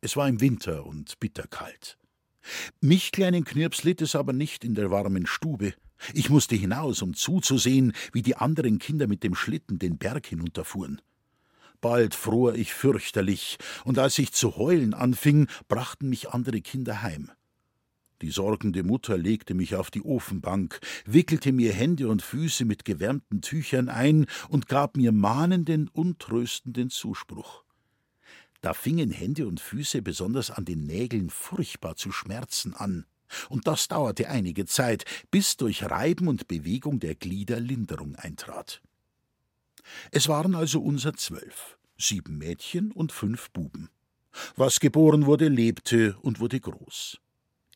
Es 0.00 0.16
war 0.16 0.28
im 0.28 0.40
Winter 0.40 0.86
und 0.86 1.20
bitterkalt. 1.20 1.98
Mich, 2.80 3.12
kleinen 3.12 3.44
Knirps, 3.44 3.84
litt 3.84 4.00
es 4.02 4.16
aber 4.16 4.32
nicht 4.32 4.64
in 4.64 4.74
der 4.74 4.90
warmen 4.90 5.26
Stube. 5.26 5.74
Ich 6.14 6.30
musste 6.30 6.56
hinaus, 6.56 7.02
um 7.02 7.14
zuzusehen, 7.14 7.92
wie 8.12 8.22
die 8.22 8.36
anderen 8.36 8.78
Kinder 8.78 9.06
mit 9.06 9.22
dem 9.22 9.34
Schlitten 9.34 9.78
den 9.78 9.98
Berg 9.98 10.26
hinunterfuhren. 10.26 11.00
Bald 11.80 12.14
fror 12.14 12.54
ich 12.54 12.74
fürchterlich, 12.74 13.58
und 13.84 13.98
als 13.98 14.18
ich 14.18 14.32
zu 14.32 14.56
heulen 14.56 14.94
anfing, 14.94 15.46
brachten 15.68 16.08
mich 16.08 16.30
andere 16.30 16.60
Kinder 16.60 17.02
heim. 17.02 17.30
Die 18.22 18.30
sorgende 18.30 18.82
Mutter 18.82 19.16
legte 19.16 19.54
mich 19.54 19.74
auf 19.74 19.90
die 19.90 20.02
Ofenbank, 20.02 20.80
wickelte 21.06 21.52
mir 21.52 21.72
Hände 21.72 22.08
und 22.08 22.22
Füße 22.22 22.64
mit 22.66 22.84
gewärmten 22.84 23.40
Tüchern 23.40 23.88
ein 23.88 24.26
und 24.48 24.68
gab 24.68 24.96
mir 24.96 25.12
mahnenden 25.12 25.88
und 25.88 26.18
tröstenden 26.18 26.90
Zuspruch. 26.90 27.64
Da 28.60 28.74
fingen 28.74 29.10
Hände 29.10 29.46
und 29.46 29.58
Füße 29.58 30.02
besonders 30.02 30.50
an 30.50 30.66
den 30.66 30.84
Nägeln 30.84 31.30
furchtbar 31.30 31.96
zu 31.96 32.12
schmerzen 32.12 32.74
an, 32.74 33.06
und 33.48 33.66
das 33.66 33.88
dauerte 33.88 34.28
einige 34.28 34.66
Zeit, 34.66 35.04
bis 35.30 35.56
durch 35.56 35.84
Reiben 35.84 36.28
und 36.28 36.48
Bewegung 36.48 37.00
der 37.00 37.14
Glieder 37.14 37.60
Linderung 37.60 38.16
eintrat. 38.16 38.82
Es 40.10 40.28
waren 40.28 40.54
also 40.54 40.82
unser 40.82 41.14
zwölf, 41.14 41.78
sieben 41.96 42.38
Mädchen 42.38 42.92
und 42.92 43.12
fünf 43.12 43.50
Buben. 43.50 43.88
Was 44.56 44.78
geboren 44.80 45.26
wurde, 45.26 45.48
lebte 45.48 46.16
und 46.20 46.40
wurde 46.40 46.60
groß. 46.60 47.18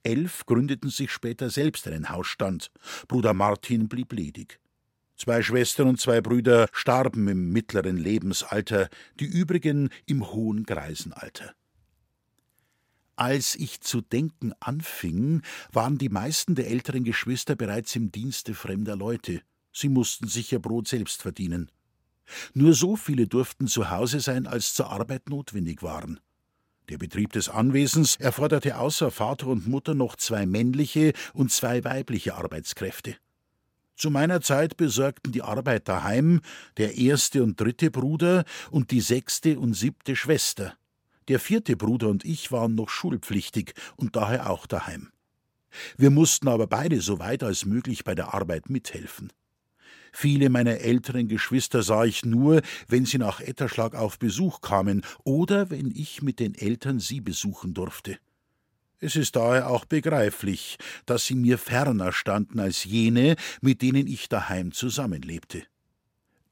Elf 0.04 0.46
gründeten 0.46 0.90
sich 0.90 1.11
später 1.11 1.50
selbst 1.50 1.88
einen 1.88 2.11
Hausstand. 2.11 2.70
Bruder 3.08 3.34
Martin 3.34 3.88
blieb 3.88 4.12
ledig. 4.12 4.61
Zwei 5.16 5.42
Schwestern 5.42 5.88
und 5.88 6.00
zwei 6.00 6.20
Brüder 6.20 6.68
starben 6.73 7.28
im 7.28 7.50
mittleren 7.50 7.96
Lebensalter, 7.96 8.88
die 9.20 9.26
übrigen 9.26 9.90
im 10.06 10.30
hohen 10.32 10.64
Greisenalter. 10.64 11.54
Als 13.16 13.54
ich 13.54 13.80
zu 13.80 14.00
denken 14.00 14.52
anfing, 14.58 15.42
waren 15.73 15.99
die 15.99 16.08
meisten 16.08 16.56
der 16.56 16.68
älteren 16.68 17.04
Geschwister 17.04 17.54
bereits 17.54 17.94
im 17.94 18.11
Dienste 18.11 18.54
fremder 18.54 18.96
Leute. 18.96 19.40
Sie 19.73 19.88
mussten 19.88 20.26
sich 20.26 20.52
ihr 20.52 20.58
Brot 20.58 20.88
selbst 20.88 21.23
verdienen. 21.23 21.70
Nur 22.54 22.75
so 22.75 22.96
viele 22.96 23.28
durften 23.28 23.68
zu 23.68 23.90
Hause 23.90 24.18
sein, 24.18 24.46
als 24.46 24.75
zur 24.75 24.90
Arbeit 24.90 25.28
notwendig 25.28 25.82
waren. 25.82 26.18
Der 26.90 26.98
Betrieb 26.98 27.32
des 27.32 27.48
Anwesens 27.48 28.16
erforderte 28.16 28.78
außer 28.78 29.10
Vater 29.10 29.46
und 29.46 29.66
Mutter 29.66 29.94
noch 29.94 30.16
zwei 30.16 30.44
männliche 30.44 31.12
und 31.32 31.50
zwei 31.50 31.82
weibliche 31.82 32.34
Arbeitskräfte. 32.34 33.16
Zu 33.96 34.10
meiner 34.10 34.40
Zeit 34.40 34.76
besorgten 34.76 35.32
die 35.32 35.42
Arbeit 35.42 35.88
daheim 35.88 36.40
der 36.76 36.96
erste 36.96 37.42
und 37.42 37.60
dritte 37.60 37.90
Bruder 37.90 38.44
und 38.70 38.90
die 38.90 39.00
sechste 39.00 39.58
und 39.58 39.74
siebte 39.74 40.16
Schwester. 40.16 40.74
Der 41.28 41.38
vierte 41.38 41.76
Bruder 41.76 42.08
und 42.08 42.24
ich 42.24 42.52
waren 42.52 42.74
noch 42.74 42.90
schulpflichtig 42.90 43.72
und 43.96 44.16
daher 44.16 44.50
auch 44.50 44.66
daheim. 44.66 45.10
Wir 45.96 46.10
mussten 46.10 46.48
aber 46.48 46.66
beide 46.66 47.00
so 47.00 47.18
weit 47.18 47.42
als 47.42 47.64
möglich 47.64 48.04
bei 48.04 48.14
der 48.14 48.34
Arbeit 48.34 48.68
mithelfen. 48.68 49.32
Viele 50.16 50.49
meiner 50.49 50.78
älteren 50.78 51.26
Geschwister 51.26 51.83
sah 51.83 52.04
ich 52.04 52.25
nur, 52.25 52.62
wenn 52.87 53.04
sie 53.04 53.18
nach 53.18 53.40
Etterschlag 53.40 53.97
auf 53.97 54.21
Besuch 54.21 54.61
kamen 54.61 55.02
oder 55.25 55.71
wenn 55.71 55.90
ich 55.90 56.23
mit 56.23 56.38
den 56.38 56.54
Eltern 56.54 57.00
sie 57.00 57.21
besuchen 57.21 57.75
durfte. 57.75 58.18
Es 59.00 59.16
ist 59.16 59.35
daher 59.35 59.68
auch 59.68 59.85
begreiflich, 59.85 60.78
dass 61.04 61.26
sie 61.26 61.35
mir 61.35 61.59
ferner 61.59 62.12
standen 62.12 62.61
als 62.61 62.85
jene, 62.85 63.35
mit 63.61 63.83
denen 63.83 64.06
ich 64.06 64.28
daheim 64.28 64.71
zusammenlebte. 64.71 65.64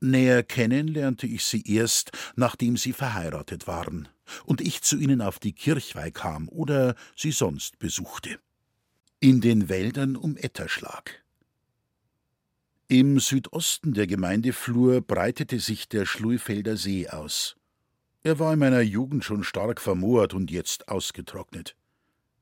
Näher 0.00 0.42
kennen 0.42 0.88
lernte 0.88 1.28
ich 1.28 1.44
sie 1.44 1.62
erst, 1.62 2.10
nachdem 2.34 2.76
sie 2.76 2.92
verheiratet 2.92 3.68
waren 3.68 4.08
und 4.44 4.60
ich 4.60 4.82
zu 4.82 4.98
ihnen 4.98 5.22
auf 5.22 5.38
die 5.38 5.52
Kirchweih 5.52 6.10
kam 6.10 6.48
oder 6.48 6.96
sie 7.16 7.30
sonst 7.30 7.78
besuchte. 7.78 8.40
In 9.20 9.40
den 9.40 9.68
Wäldern 9.68 10.16
um 10.16 10.36
Etterschlag. 10.36 11.21
Im 12.92 13.20
Südosten 13.20 13.94
der 13.94 14.06
Gemeindeflur 14.06 15.00
breitete 15.00 15.60
sich 15.60 15.88
der 15.88 16.04
Schluifelder 16.04 16.76
See 16.76 17.08
aus. 17.08 17.56
Er 18.22 18.38
war 18.38 18.52
in 18.52 18.58
meiner 18.58 18.82
Jugend 18.82 19.24
schon 19.24 19.44
stark 19.44 19.80
vermoort 19.80 20.34
und 20.34 20.50
jetzt 20.50 20.88
ausgetrocknet. 20.88 21.74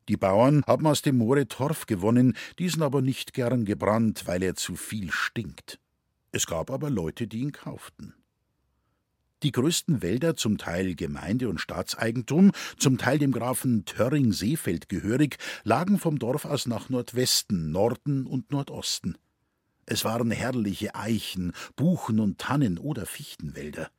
Die 0.08 0.16
Bauern 0.16 0.64
haben 0.66 0.88
aus 0.88 1.02
dem 1.02 1.18
Moore 1.18 1.46
Torf 1.46 1.86
gewonnen, 1.86 2.36
diesen 2.58 2.82
aber 2.82 3.00
nicht 3.00 3.32
gern 3.32 3.64
gebrannt, 3.64 4.26
weil 4.26 4.42
er 4.42 4.56
zu 4.56 4.74
viel 4.74 5.12
stinkt. 5.12 5.78
Es 6.32 6.48
gab 6.48 6.72
aber 6.72 6.90
Leute, 6.90 7.28
die 7.28 7.42
ihn 7.42 7.52
kauften. 7.52 8.14
Die 9.44 9.52
größten 9.52 10.02
Wälder, 10.02 10.34
zum 10.34 10.58
Teil 10.58 10.96
Gemeinde- 10.96 11.48
und 11.48 11.60
Staatseigentum, 11.60 12.50
zum 12.76 12.98
Teil 12.98 13.20
dem 13.20 13.30
Grafen 13.30 13.84
Törring-Seefeld 13.84 14.88
gehörig, 14.88 15.36
lagen 15.62 16.00
vom 16.00 16.18
Dorf 16.18 16.44
aus 16.44 16.66
nach 16.66 16.88
Nordwesten, 16.88 17.70
Norden 17.70 18.26
und 18.26 18.50
Nordosten. 18.50 19.16
Es 19.90 20.04
waren 20.04 20.30
herrliche 20.30 20.94
Eichen, 20.94 21.52
Buchen 21.74 22.20
und 22.20 22.38
Tannen 22.38 22.78
oder 22.78 23.06
Fichtenwälder. 23.06 23.90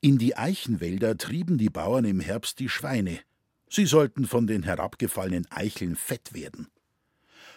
In 0.00 0.18
die 0.18 0.36
Eichenwälder 0.36 1.18
trieben 1.18 1.58
die 1.58 1.68
Bauern 1.68 2.04
im 2.04 2.20
Herbst 2.20 2.60
die 2.60 2.68
Schweine. 2.68 3.18
Sie 3.68 3.86
sollten 3.86 4.28
von 4.28 4.46
den 4.46 4.62
herabgefallenen 4.62 5.44
Eicheln 5.50 5.96
fett 5.96 6.32
werden. 6.32 6.68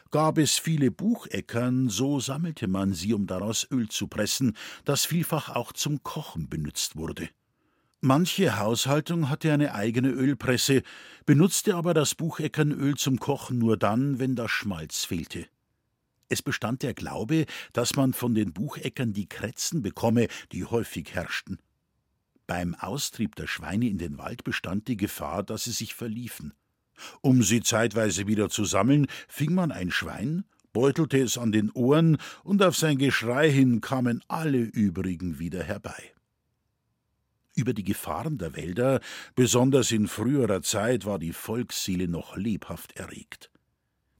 Gab 0.10 0.40
es 0.40 0.58
viele 0.58 0.90
Bucheckern, 0.90 1.90
so 1.90 2.20
sammelte 2.20 2.68
man 2.68 2.94
sie, 2.94 3.14
um 3.14 3.28
daraus 3.28 3.68
Öl 3.70 3.88
zu 3.88 4.08
pressen, 4.08 4.58
das 4.84 5.06
vielfach 5.06 5.50
auch 5.50 5.72
zum 5.72 6.02
Kochen 6.02 6.50
benützt 6.50 6.96
wurde. 6.96 7.30
Manche 8.02 8.58
Haushaltung 8.58 9.30
hatte 9.30 9.54
eine 9.54 9.76
eigene 9.76 10.10
Ölpresse, 10.10 10.82
benutzte 11.28 11.76
aber 11.76 11.94
das 11.94 12.16
Bucheckernöl 12.16 12.96
zum 12.96 13.20
Kochen 13.20 13.60
nur 13.60 13.78
dann, 13.78 14.18
wenn 14.18 14.36
das 14.36 14.50
Schmalz 14.50 15.06
fehlte. 15.06 15.46
Es 16.30 16.44
bestand 16.44 16.84
der 16.84 16.94
Glaube, 16.94 17.46
dass 17.74 17.96
man 17.96 18.14
von 18.14 18.36
den 18.36 18.54
Bucheckern 18.54 19.14
die 19.14 19.28
Kretzen 19.28 19.82
bekomme, 19.82 20.28
die 20.52 20.64
häufig 20.64 21.14
herrschten. 21.14 21.58
Beim 22.46 22.76
Austrieb 22.76 23.36
der 23.36 23.48
Schweine 23.48 23.88
in 23.88 23.98
den 23.98 24.18
Wald 24.18 24.44
bestand 24.44 24.88
die 24.88 24.98
Gefahr, 24.98 25.44
dass 25.44 25.66
sie 25.66 25.72
sich 25.72 25.94
verliefen. 25.96 26.54
Um 27.22 27.44
sie 27.44 27.62
zeitweise 27.62 28.28
wieder 28.28 28.50
zu 28.50 28.66
sammeln, 28.66 29.08
fing 29.28 29.54
man 29.54 29.72
ein 29.72 29.92
Schwein, 29.92 30.46
beutelte 30.74 31.18
es 31.20 31.38
an 31.38 31.52
den 31.52 31.72
Ohren, 31.72 32.18
und 32.44 32.62
auf 32.62 32.76
sein 32.76 32.98
Geschrei 32.98 33.52
hin 33.52 33.82
kamen 33.82 34.24
alle 34.28 34.60
übrigen 34.60 35.40
wieder 35.40 35.64
herbei. 35.64 36.14
Über 37.56 37.74
die 37.74 37.84
Gefahren 37.84 38.38
der 38.38 38.56
Wälder, 38.56 39.00
besonders 39.36 39.92
in 39.92 40.08
früherer 40.08 40.62
Zeit, 40.62 41.06
war 41.06 41.20
die 41.20 41.34
Volksseele 41.34 42.08
noch 42.08 42.38
lebhaft 42.38 42.96
erregt. 42.96 43.52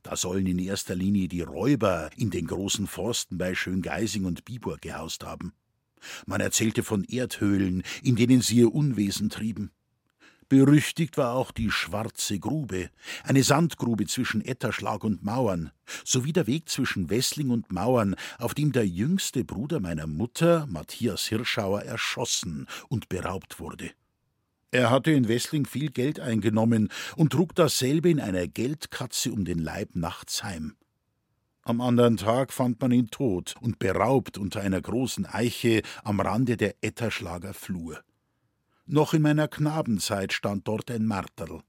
Da 0.04 0.16
sollen 0.16 0.46
in 0.48 0.60
erster 0.60 0.96
Linie 0.96 1.28
die 1.28 1.42
Räuber 1.42 2.10
in 2.16 2.30
den 2.30 2.48
großen 2.48 2.88
Forsten 2.88 3.38
bei 3.38 3.54
Schöngeising 3.56 4.26
und 4.26 4.46
Biburg 4.46 4.82
gehaust 4.82 5.26
haben. 5.26 5.54
Man 6.26 6.42
erzählte 6.42 6.84
von 6.84 7.04
Erdhöhlen, 7.04 7.84
in 8.02 8.16
denen 8.16 8.42
sie 8.42 8.58
ihr 8.58 8.74
Unwesen 8.74 9.30
trieben. 9.30 9.72
Berüchtigt 10.50 11.18
war 11.18 11.36
auch 11.36 11.52
die 11.52 11.70
Schwarze 11.70 12.40
Grube, 12.40 12.90
eine 13.24 13.44
Sandgrube 13.44 14.08
zwischen 14.08 14.44
Etterschlag 14.44 15.04
und 15.04 15.24
Mauern, 15.24 15.72
sowie 16.04 16.34
der 16.34 16.48
Weg 16.48 16.70
zwischen 16.70 17.12
Wessling 17.12 17.52
und 17.52 17.72
Mauern, 17.72 18.16
auf 18.40 18.56
dem 18.56 18.72
der 18.72 18.88
jüngste 18.88 19.44
Bruder 19.44 19.80
meiner 19.80 20.08
Mutter, 20.08 20.66
Matthias 20.66 21.28
Hirschauer, 21.28 21.84
erschossen 21.84 22.66
und 22.88 23.10
beraubt 23.10 23.60
wurde. 23.60 23.92
Er 24.72 24.92
hatte 24.92 25.12
in 25.12 25.28
Wessling 25.28 25.66
viel 25.66 25.90
Geld 25.90 26.20
eingenommen 26.20 26.90
und 27.16 27.32
trug 27.32 27.56
dasselbe 27.56 28.10
in 28.10 28.20
einer 28.20 28.48
Geldkatze 28.48 29.32
um 29.32 29.46
den 29.46 29.60
Leib 29.60 29.96
nachts 29.96 30.44
heim. 30.44 30.76
Am 31.64 31.82
anderen 31.82 32.18
Tag 32.18 32.54
fand 32.54 32.80
man 32.82 32.92
ihn 32.92 33.10
tot 33.10 33.56
und 33.62 33.80
beraubt 33.80 34.38
unter 34.38 34.62
einer 34.62 34.82
großen 34.82 35.26
Eiche 35.26 35.82
am 36.04 36.20
Rande 36.20 36.58
der 36.58 36.76
Etterschlager 36.82 37.54
Flur. 37.54 38.02
Noch 38.86 39.14
in 39.14 39.22
meiner 39.22 39.48
Knabenzeit 39.48 40.34
stand 40.34 40.68
dort 40.68 40.90
ein 40.90 41.06
Marterl. 41.06 41.62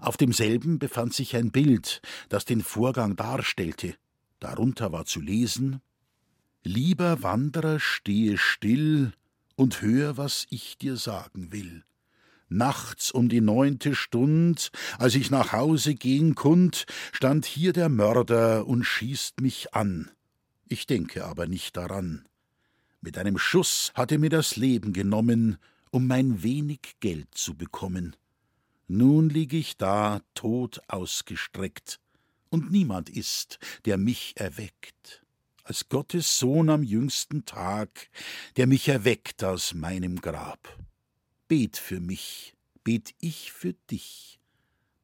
Auf 0.00 0.16
demselben 0.16 0.78
befand 0.78 1.14
sich 1.14 1.36
ein 1.36 1.52
Bild, 1.52 2.00
das 2.28 2.44
den 2.44 2.60
Vorgang 2.60 3.16
darstellte. 3.16 3.94
Darunter 4.40 4.92
war 4.92 5.04
zu 5.04 5.20
lesen 5.20 5.80
Lieber 6.62 7.22
Wanderer, 7.22 7.80
stehe 7.80 8.36
still 8.36 9.12
und 9.56 9.80
hör, 9.80 10.16
was 10.16 10.46
ich 10.50 10.76
dir 10.76 10.96
sagen 10.96 11.52
will. 11.52 11.84
Nachts 12.52 13.12
um 13.12 13.28
die 13.28 13.40
neunte 13.40 13.94
Stund, 13.94 14.72
als 14.98 15.14
ich 15.14 15.30
nach 15.30 15.52
Hause 15.52 15.94
gehen 15.94 16.34
kund, 16.34 16.84
stand 17.12 17.46
hier 17.46 17.72
der 17.72 17.88
Mörder 17.88 18.66
und 18.66 18.82
schießt 18.82 19.40
mich 19.40 19.72
an. 19.72 20.10
Ich 20.66 20.88
denke 20.88 21.24
aber 21.24 21.46
nicht 21.46 21.76
daran. 21.76 22.24
Mit 23.00 23.18
einem 23.18 23.38
Schuss 23.38 23.92
hat 23.94 24.10
er 24.10 24.18
mir 24.18 24.30
das 24.30 24.56
Leben 24.56 24.92
genommen, 24.92 25.58
um 25.92 26.08
mein 26.08 26.42
wenig 26.42 26.96
Geld 26.98 27.28
zu 27.34 27.54
bekommen. 27.54 28.16
Nun 28.88 29.30
lieg 29.30 29.52
ich 29.52 29.76
da, 29.76 30.20
tot 30.34 30.80
ausgestreckt, 30.88 32.00
und 32.48 32.72
niemand 32.72 33.08
ist, 33.08 33.60
der 33.84 33.96
mich 33.96 34.34
erweckt, 34.34 35.24
als 35.62 35.88
Gottes 35.88 36.40
Sohn 36.40 36.68
am 36.68 36.82
jüngsten 36.82 37.44
Tag, 37.44 38.10
der 38.56 38.66
mich 38.66 38.88
erweckt 38.88 39.44
aus 39.44 39.72
meinem 39.72 40.20
Grab. 40.20 40.76
Bet 41.50 41.78
für 41.78 41.98
mich, 41.98 42.54
bet 42.84 43.12
ich 43.18 43.50
für 43.50 43.72
dich, 43.90 44.38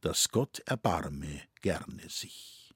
dass 0.00 0.28
Gott 0.28 0.60
erbarme 0.64 1.40
gerne 1.60 2.08
sich. 2.08 2.72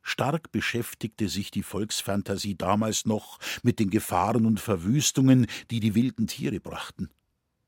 Stark 0.00 0.52
beschäftigte 0.52 1.28
sich 1.28 1.50
die 1.50 1.64
Volksfantasie 1.64 2.54
damals 2.54 3.06
noch 3.06 3.40
mit 3.64 3.80
den 3.80 3.90
Gefahren 3.90 4.46
und 4.46 4.60
Verwüstungen, 4.60 5.48
die 5.72 5.80
die 5.80 5.96
wilden 5.96 6.28
Tiere 6.28 6.60
brachten. 6.60 7.10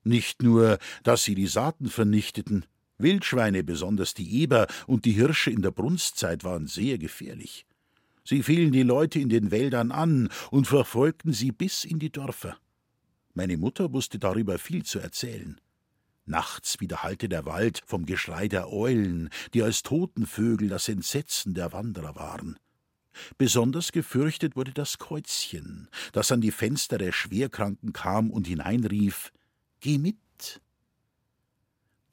Nicht 0.04 0.40
nur, 0.40 0.78
dass 1.02 1.24
sie 1.24 1.34
die 1.34 1.48
Saaten 1.48 1.88
vernichteten, 1.88 2.64
Wildschweine, 2.98 3.64
besonders 3.64 4.14
die 4.14 4.40
Eber 4.40 4.68
und 4.86 5.04
die 5.04 5.14
Hirsche 5.14 5.50
in 5.50 5.62
der 5.62 5.72
Brunstzeit 5.72 6.44
waren 6.44 6.68
sehr 6.68 6.98
gefährlich. 6.98 7.66
Sie 8.22 8.44
fielen 8.44 8.70
die 8.70 8.84
Leute 8.84 9.18
in 9.18 9.30
den 9.30 9.50
Wäldern 9.50 9.90
an 9.90 10.28
und 10.52 10.68
verfolgten 10.68 11.32
sie 11.32 11.50
bis 11.50 11.84
in 11.84 11.98
die 11.98 12.12
Dörfer. 12.12 12.56
Meine 13.36 13.58
Mutter 13.58 13.92
wusste 13.92 14.18
darüber 14.18 14.58
viel 14.58 14.82
zu 14.82 14.98
erzählen. 14.98 15.60
Nachts 16.24 16.80
widerhallte 16.80 17.28
der 17.28 17.44
Wald 17.44 17.82
vom 17.84 18.06
Geschrei 18.06 18.48
der 18.48 18.72
Eulen, 18.72 19.28
die 19.52 19.62
als 19.62 19.82
Totenvögel 19.82 20.70
das 20.70 20.88
Entsetzen 20.88 21.52
der 21.52 21.74
Wanderer 21.74 22.16
waren. 22.16 22.58
Besonders 23.36 23.92
gefürchtet 23.92 24.56
wurde 24.56 24.72
das 24.72 24.96
Käuzchen, 24.96 25.90
das 26.12 26.32
an 26.32 26.40
die 26.40 26.50
Fenster 26.50 26.96
der 26.96 27.12
Schwerkranken 27.12 27.92
kam 27.92 28.30
und 28.30 28.46
hineinrief 28.46 29.32
Geh 29.80 29.98
mit. 29.98 30.62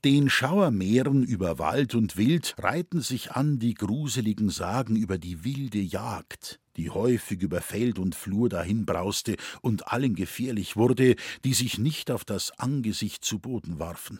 Den 0.03 0.29
Schauermeeren 0.29 1.23
über 1.23 1.57
Wald 1.57 1.95
und 1.95 2.17
Wild 2.17 2.55
reihten 2.57 2.99
sich 2.99 3.31
an 3.31 3.59
die 3.59 3.75
gruseligen 3.75 4.49
Sagen 4.49 4.97
über 4.97 5.17
die 5.17 5.45
wilde 5.45 5.79
Jagd, 5.79 6.59
die 6.77 6.89
häufig 6.89 7.41
über 7.41 7.61
Feld 7.61 7.99
und 7.99 8.15
Flur 8.15 8.49
dahinbrauste 8.49 9.37
und 9.61 9.87
allen 9.91 10.15
gefährlich 10.15 10.75
wurde, 10.75 11.15
die 11.43 11.53
sich 11.53 11.77
nicht 11.77 12.11
auf 12.11 12.25
das 12.25 12.51
Angesicht 12.59 13.23
zu 13.23 13.39
Boden 13.39 13.79
warfen. 13.79 14.19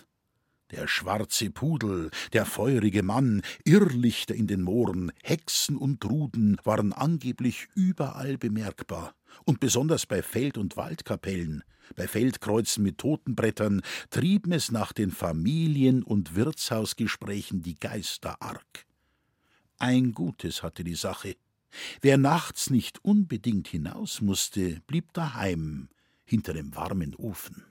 Der 0.72 0.88
schwarze 0.88 1.52
Pudel, 1.52 2.10
der 2.32 2.46
feurige 2.46 3.04
Mann, 3.04 3.44
Irrlichter 3.64 4.34
in 4.34 4.48
den 4.48 4.64
Mooren, 4.64 5.12
Hexen 5.22 5.78
und 5.78 6.04
Ruden 6.04 6.58
waren 6.64 6.94
angeblich 6.94 7.68
überall 7.76 8.38
bemerkbar, 8.38 9.14
und 9.46 9.60
besonders 9.60 10.06
bei 10.06 10.24
Feld- 10.24 10.58
und 10.58 10.76
Waldkapellen, 10.76 11.64
bei 11.96 12.08
Feldkreuzen 12.08 12.84
mit 12.84 12.98
Totenbrettern 12.98 13.82
trieben 14.10 14.52
es 14.52 14.72
nach 14.72 14.94
den 14.94 15.12
Familien- 15.12 16.02
und 16.02 16.36
Wirtshausgesprächen 16.36 17.62
die 17.62 17.76
Geister 17.76 18.42
arg. 18.42 18.86
Ein 19.78 20.14
Gutes 20.14 20.64
hatte 20.64 20.84
die 20.84 20.96
Sache. 20.96 21.36
Wer 22.02 22.18
nachts 22.18 22.70
nicht 22.70 23.04
unbedingt 23.04 23.68
hinaus 23.68 24.22
musste, 24.22 24.82
blieb 24.88 25.14
daheim, 25.14 25.90
hinter 26.26 26.54
dem 26.54 26.76
warmen 26.76 27.16
Ofen. 27.16 27.66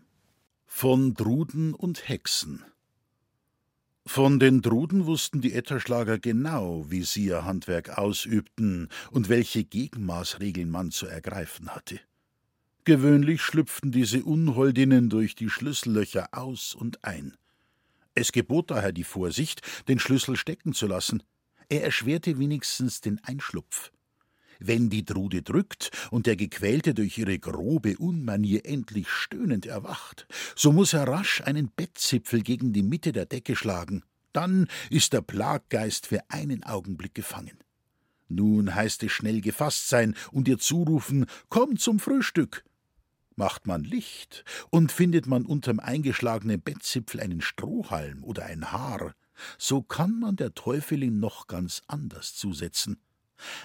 Von 0.66 1.14
Druden 1.14 1.74
und 1.74 2.08
Hexen. 2.08 2.64
Von 4.04 4.40
den 4.40 4.62
Druden 4.62 5.06
wussten 5.06 5.40
die 5.40 5.52
Etterschlager 5.52 6.18
genau, 6.18 6.90
wie 6.90 7.02
sie 7.02 7.26
ihr 7.26 7.44
Handwerk 7.44 7.98
ausübten 7.98 8.88
und 9.10 9.28
welche 9.28 9.62
Gegenmaßregeln 9.62 10.68
man 10.68 10.90
zu 10.90 11.06
ergreifen 11.06 11.70
hatte. 11.70 12.00
Gewöhnlich 12.84 13.42
schlüpften 13.42 13.92
diese 13.92 14.24
Unholdinnen 14.24 15.08
durch 15.08 15.36
die 15.36 15.48
Schlüssellöcher 15.48 16.30
aus 16.32 16.74
und 16.74 17.04
ein. 17.04 17.36
Es 18.14 18.32
gebot 18.32 18.72
daher 18.72 18.90
die 18.92 19.04
Vorsicht, 19.04 19.62
den 19.86 20.00
Schlüssel 20.00 20.36
stecken 20.36 20.72
zu 20.72 20.88
lassen. 20.88 21.22
Er 21.72 21.84
erschwerte 21.84 22.38
wenigstens 22.38 23.00
den 23.00 23.18
Einschlupf. 23.24 23.92
Wenn 24.58 24.90
die 24.90 25.06
Trude 25.06 25.40
drückt 25.40 25.90
und 26.10 26.26
der 26.26 26.36
Gequälte 26.36 26.92
durch 26.92 27.16
ihre 27.16 27.38
grobe 27.38 27.96
Unmanier 27.96 28.66
endlich 28.66 29.08
stöhnend 29.08 29.64
erwacht, 29.64 30.26
so 30.54 30.70
muss 30.70 30.92
er 30.92 31.08
rasch 31.08 31.40
einen 31.40 31.70
Bettzipfel 31.74 32.42
gegen 32.42 32.74
die 32.74 32.82
Mitte 32.82 33.12
der 33.12 33.24
Decke 33.24 33.56
schlagen. 33.56 34.04
Dann 34.34 34.68
ist 34.90 35.14
der 35.14 35.22
Plaggeist 35.22 36.08
für 36.08 36.20
einen 36.28 36.62
Augenblick 36.62 37.14
gefangen. 37.14 37.56
Nun 38.28 38.74
heißt 38.74 39.02
es 39.04 39.12
schnell 39.12 39.40
gefasst 39.40 39.88
sein 39.88 40.14
und 40.30 40.48
ihr 40.48 40.58
zurufen: 40.58 41.24
Komm 41.48 41.78
zum 41.78 42.00
Frühstück! 42.00 42.64
Macht 43.34 43.66
man 43.66 43.82
Licht 43.82 44.44
und 44.68 44.92
findet 44.92 45.26
man 45.26 45.46
unterm 45.46 45.80
eingeschlagenen 45.80 46.60
Bettzipfel 46.60 47.20
einen 47.20 47.40
Strohhalm 47.40 48.24
oder 48.24 48.44
ein 48.44 48.72
Haar, 48.72 49.14
so 49.58 49.82
kann 49.82 50.18
man 50.18 50.36
der 50.36 50.54
Teufelin 50.54 51.20
noch 51.20 51.46
ganz 51.46 51.82
anders 51.86 52.34
zusetzen. 52.34 52.98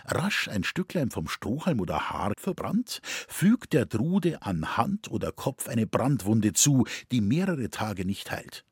Rasch 0.05 0.47
ein 0.47 0.63
Stücklein 0.63 1.11
vom 1.11 1.27
Strohhalm 1.27 1.79
oder 1.79 2.09
Haar 2.09 2.33
verbrannt, 2.37 2.99
fügt 3.03 3.73
der 3.73 3.85
Drude 3.85 4.41
an 4.41 4.77
Hand 4.77 5.11
oder 5.11 5.31
Kopf 5.31 5.67
eine 5.67 5.87
Brandwunde 5.87 6.53
zu, 6.53 6.85
die 7.11 7.21
mehrere 7.21 7.69
Tage 7.69 8.05
nicht 8.05 8.31
heilt. 8.31 8.65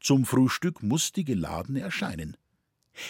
Zum 0.00 0.24
Frühstück 0.24 0.82
muss 0.82 1.12
die 1.12 1.24
Geladene 1.24 1.80
erscheinen. 1.80 2.36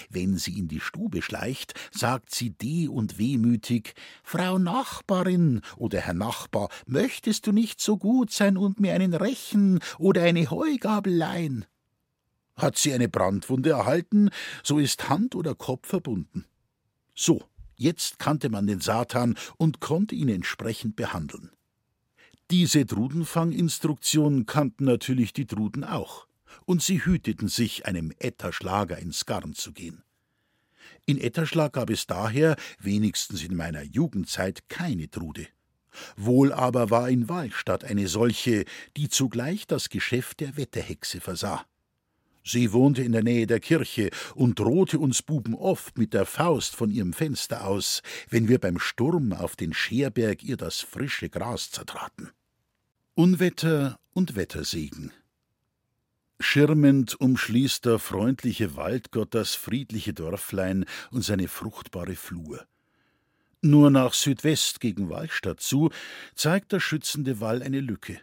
Wenn 0.08 0.38
sie 0.38 0.58
in 0.58 0.68
die 0.68 0.80
Stube 0.80 1.20
schleicht, 1.20 1.74
sagt 1.92 2.34
sie 2.34 2.50
deh 2.50 2.88
und 2.88 3.18
wehmütig 3.18 3.94
Frau 4.22 4.58
Nachbarin 4.58 5.60
oder 5.76 6.00
Herr 6.00 6.14
Nachbar, 6.14 6.70
möchtest 6.86 7.46
du 7.46 7.52
nicht 7.52 7.80
so 7.80 7.98
gut 7.98 8.30
sein 8.30 8.56
und 8.56 8.80
mir 8.80 8.94
einen 8.94 9.12
Rechen 9.12 9.80
oder 9.98 10.22
eine 10.22 10.48
Heugabel 10.50 11.14
leihen? 11.14 11.66
Hat 12.56 12.78
sie 12.78 12.92
eine 12.92 13.08
Brandwunde 13.08 13.70
erhalten, 13.70 14.30
so 14.62 14.78
ist 14.78 15.08
Hand 15.08 15.34
oder 15.34 15.54
Kopf 15.54 15.88
verbunden. 15.88 16.44
So, 17.14 17.42
jetzt 17.76 18.18
kannte 18.18 18.48
man 18.48 18.66
den 18.66 18.80
Satan 18.80 19.36
und 19.56 19.80
konnte 19.80 20.14
ihn 20.14 20.28
entsprechend 20.28 20.96
behandeln. 20.96 21.50
Diese 22.50 22.84
Drudenfanginstruktion 22.84 24.46
kannten 24.46 24.84
natürlich 24.84 25.32
die 25.32 25.46
Druden 25.46 25.82
auch 25.82 26.26
und 26.66 26.82
sie 26.82 27.04
hüteten 27.04 27.48
sich, 27.48 27.86
einem 27.86 28.12
Etterschlager 28.18 28.98
ins 28.98 29.26
Garn 29.26 29.54
zu 29.54 29.72
gehen. 29.72 30.02
In 31.06 31.18
Etterschlag 31.18 31.72
gab 31.72 31.90
es 31.90 32.06
daher, 32.06 32.56
wenigstens 32.78 33.42
in 33.42 33.56
meiner 33.56 33.82
Jugendzeit, 33.82 34.68
keine 34.68 35.10
Trude. 35.10 35.46
Wohl 36.16 36.52
aber 36.52 36.90
war 36.90 37.08
in 37.08 37.28
Wahlstatt 37.28 37.84
eine 37.84 38.08
solche, 38.08 38.64
die 38.96 39.08
zugleich 39.08 39.66
das 39.66 39.88
Geschäft 39.88 40.40
der 40.40 40.56
Wetterhexe 40.56 41.20
versah. 41.20 41.64
Sie 42.44 42.72
wohnte 42.72 43.02
in 43.02 43.12
der 43.12 43.22
Nähe 43.22 43.46
der 43.46 43.58
Kirche 43.58 44.10
und 44.34 44.58
drohte 44.58 44.98
uns 44.98 45.22
Buben 45.22 45.54
oft 45.54 45.96
mit 45.96 46.12
der 46.12 46.26
Faust 46.26 46.76
von 46.76 46.90
ihrem 46.90 47.14
Fenster 47.14 47.66
aus, 47.66 48.02
wenn 48.28 48.48
wir 48.48 48.58
beim 48.58 48.78
Sturm 48.78 49.32
auf 49.32 49.56
den 49.56 49.72
Scherberg 49.72 50.42
ihr 50.42 50.58
das 50.58 50.80
frische 50.80 51.30
Gras 51.30 51.70
zertraten. 51.70 52.30
Unwetter 53.14 53.98
und 54.12 54.36
Wettersegen 54.36 55.12
Schirmend 56.40 57.18
umschließt 57.18 57.86
der 57.86 57.98
freundliche 57.98 58.76
Waldgott 58.76 59.34
das 59.34 59.54
friedliche 59.54 60.12
Dörflein 60.12 60.84
und 61.10 61.22
seine 61.22 61.48
fruchtbare 61.48 62.16
Flur. 62.16 62.66
Nur 63.62 63.90
nach 63.90 64.12
Südwest 64.12 64.80
gegen 64.80 65.08
Wallstadt 65.08 65.60
zu 65.60 65.90
zeigt 66.34 66.72
der 66.72 66.80
schützende 66.80 67.40
Wall 67.40 67.62
eine 67.62 67.80
Lücke. 67.80 68.20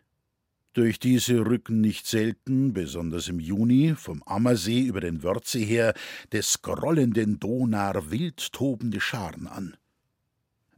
Durch 0.74 1.00
diese 1.00 1.46
rücken 1.46 1.82
nicht 1.82 2.08
selten, 2.08 2.72
besonders 2.72 3.28
im 3.28 3.42
Juni, 3.42 3.94
vom 3.98 4.24
Ammersee 4.24 4.82
über 4.82 5.02
den 5.02 5.22
Wörthsee 5.22 5.66
her, 5.66 5.94
des 6.32 6.62
grollenden 6.62 7.40
Donar 7.40 8.10
wild 8.10 8.54
tobende 8.54 9.02
Scharen 9.02 9.48
an. 9.48 9.76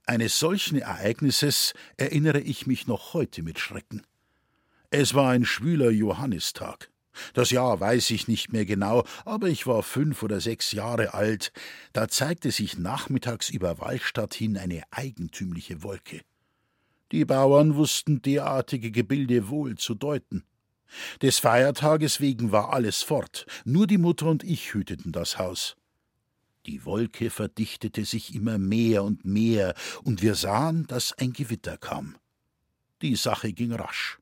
Eines 0.08 0.40
solchen 0.40 0.80
Ereignisses 0.80 1.74
erinnere 1.96 2.42
ich 2.42 2.66
mich 2.66 2.88
noch 2.88 3.14
heute 3.14 3.44
mit 3.44 3.60
Schrecken. 3.60 4.02
Es 4.90 5.14
war 5.14 5.32
ein 5.32 5.46
schwüler 5.46 5.92
Johannistag. 5.92 6.90
Das 7.36 7.52
Jahr 7.52 7.80
weiß 7.80 8.10
ich 8.10 8.28
nicht 8.28 8.52
mehr 8.52 8.66
genau, 8.66 9.06
aber 9.26 9.48
ich 9.48 9.68
war 9.68 9.84
fünf 9.84 10.24
oder 10.24 10.42
sechs 10.42 10.72
Jahre 10.72 11.14
alt. 11.14 11.54
Da 11.94 12.08
zeigte 12.08 12.50
sich 12.50 12.80
nachmittags 12.80 13.52
über 13.52 13.80
Wallstadt 13.80 14.34
hin 14.34 14.58
eine 14.58 14.82
eigentümliche 14.90 15.84
Wolke. 15.84 16.22
Die 17.14 17.26
Bauern 17.26 17.76
wussten 17.76 18.24
derartige 18.24 18.90
Gebilde 18.90 19.48
wohl 19.50 19.78
zu 19.78 19.94
deuten. 19.94 20.44
Des 21.22 21.38
Feiertages 21.38 22.20
wegen 22.22 22.52
war 22.52 22.74
alles 22.74 23.04
fort, 23.04 23.46
nur 23.66 23.86
die 23.86 24.00
Mutter 24.00 24.26
und 24.26 24.44
ich 24.44 24.74
hüteten 24.74 25.12
das 25.12 25.38
Haus. 25.38 25.76
Die 26.66 26.86
Wolke 26.86 27.30
verdichtete 27.30 28.04
sich 28.04 28.34
immer 28.34 28.58
mehr 28.58 29.04
und 29.04 29.26
mehr, 29.26 29.76
und 30.04 30.24
wir 30.24 30.34
sahen, 30.34 30.88
dass 30.88 31.14
ein 31.14 31.34
Gewitter 31.34 31.78
kam. 31.78 32.18
Die 33.04 33.16
Sache 33.16 33.54
ging 33.54 33.74
rasch. 33.74 34.18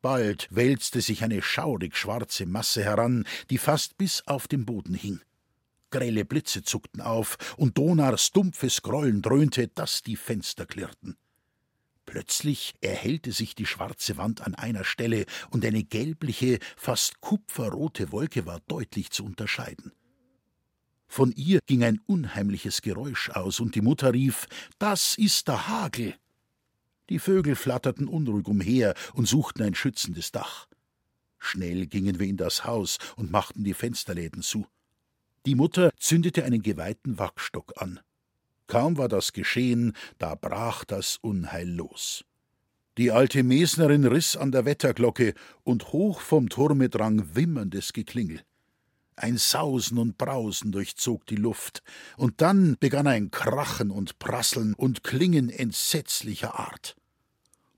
Bald 0.00 0.48
wälzte 0.50 1.02
sich 1.02 1.22
eine 1.22 1.42
schaurig 1.42 1.98
schwarze 1.98 2.46
Masse 2.46 2.82
heran, 2.82 3.26
die 3.50 3.58
fast 3.58 3.98
bis 3.98 4.26
auf 4.26 4.48
den 4.48 4.64
Boden 4.64 4.94
hing. 4.94 5.20
Grelle 5.90 6.24
Blitze 6.24 6.62
zuckten 6.62 7.02
auf, 7.02 7.36
und 7.58 7.76
Donars 7.76 8.30
dumpfes 8.30 8.80
Grollen 8.80 9.20
dröhnte, 9.20 9.68
dass 9.68 10.02
die 10.02 10.16
Fenster 10.16 10.64
klirrten. 10.64 11.18
Plötzlich 12.12 12.74
erhellte 12.82 13.32
sich 13.32 13.54
die 13.54 13.64
schwarze 13.64 14.18
Wand 14.18 14.42
an 14.42 14.54
einer 14.54 14.84
Stelle, 14.84 15.24
und 15.48 15.64
eine 15.64 15.82
gelbliche, 15.82 16.58
fast 16.76 17.22
kupferrote 17.22 18.12
Wolke 18.12 18.44
war 18.44 18.60
deutlich 18.68 19.08
zu 19.08 19.24
unterscheiden. 19.24 19.92
Von 21.08 21.32
ihr 21.32 21.60
ging 21.64 21.82
ein 21.82 22.02
unheimliches 22.04 22.82
Geräusch 22.82 23.30
aus, 23.30 23.60
und 23.60 23.76
die 23.76 23.80
Mutter 23.80 24.12
rief 24.12 24.46
Das 24.78 25.16
ist 25.16 25.48
der 25.48 25.68
Hagel. 25.68 26.14
Die 27.08 27.18
Vögel 27.18 27.56
flatterten 27.56 28.08
unruhig 28.08 28.46
umher 28.46 28.92
und 29.14 29.26
suchten 29.26 29.62
ein 29.62 29.74
schützendes 29.74 30.32
Dach. 30.32 30.68
Schnell 31.38 31.86
gingen 31.86 32.18
wir 32.18 32.26
in 32.26 32.36
das 32.36 32.66
Haus 32.66 32.98
und 33.16 33.30
machten 33.30 33.64
die 33.64 33.72
Fensterläden 33.72 34.42
zu. 34.42 34.66
Die 35.46 35.54
Mutter 35.54 35.92
zündete 35.96 36.44
einen 36.44 36.60
geweihten 36.60 37.18
Wachstock 37.18 37.72
an. 37.80 38.00
Kaum 38.72 38.96
war 38.96 39.08
das 39.08 39.34
geschehen, 39.34 39.92
da 40.16 40.34
brach 40.34 40.86
das 40.86 41.18
Unheil 41.20 41.68
los. 41.68 42.24
Die 42.96 43.10
alte 43.10 43.42
Mesnerin 43.42 44.06
riß 44.06 44.38
an 44.38 44.50
der 44.50 44.64
Wetterglocke, 44.64 45.34
und 45.62 45.92
hoch 45.92 46.22
vom 46.22 46.48
Turme 46.48 46.88
drang 46.88 47.34
wimmerndes 47.34 47.92
Geklingel. 47.92 48.40
Ein 49.14 49.36
Sausen 49.36 49.98
und 49.98 50.16
Brausen 50.16 50.72
durchzog 50.72 51.26
die 51.26 51.36
Luft, 51.36 51.82
und 52.16 52.40
dann 52.40 52.78
begann 52.80 53.06
ein 53.06 53.30
Krachen 53.30 53.90
und 53.90 54.18
Prasseln 54.18 54.72
und 54.72 55.04
Klingen 55.04 55.50
entsetzlicher 55.50 56.58
Art. 56.58 56.96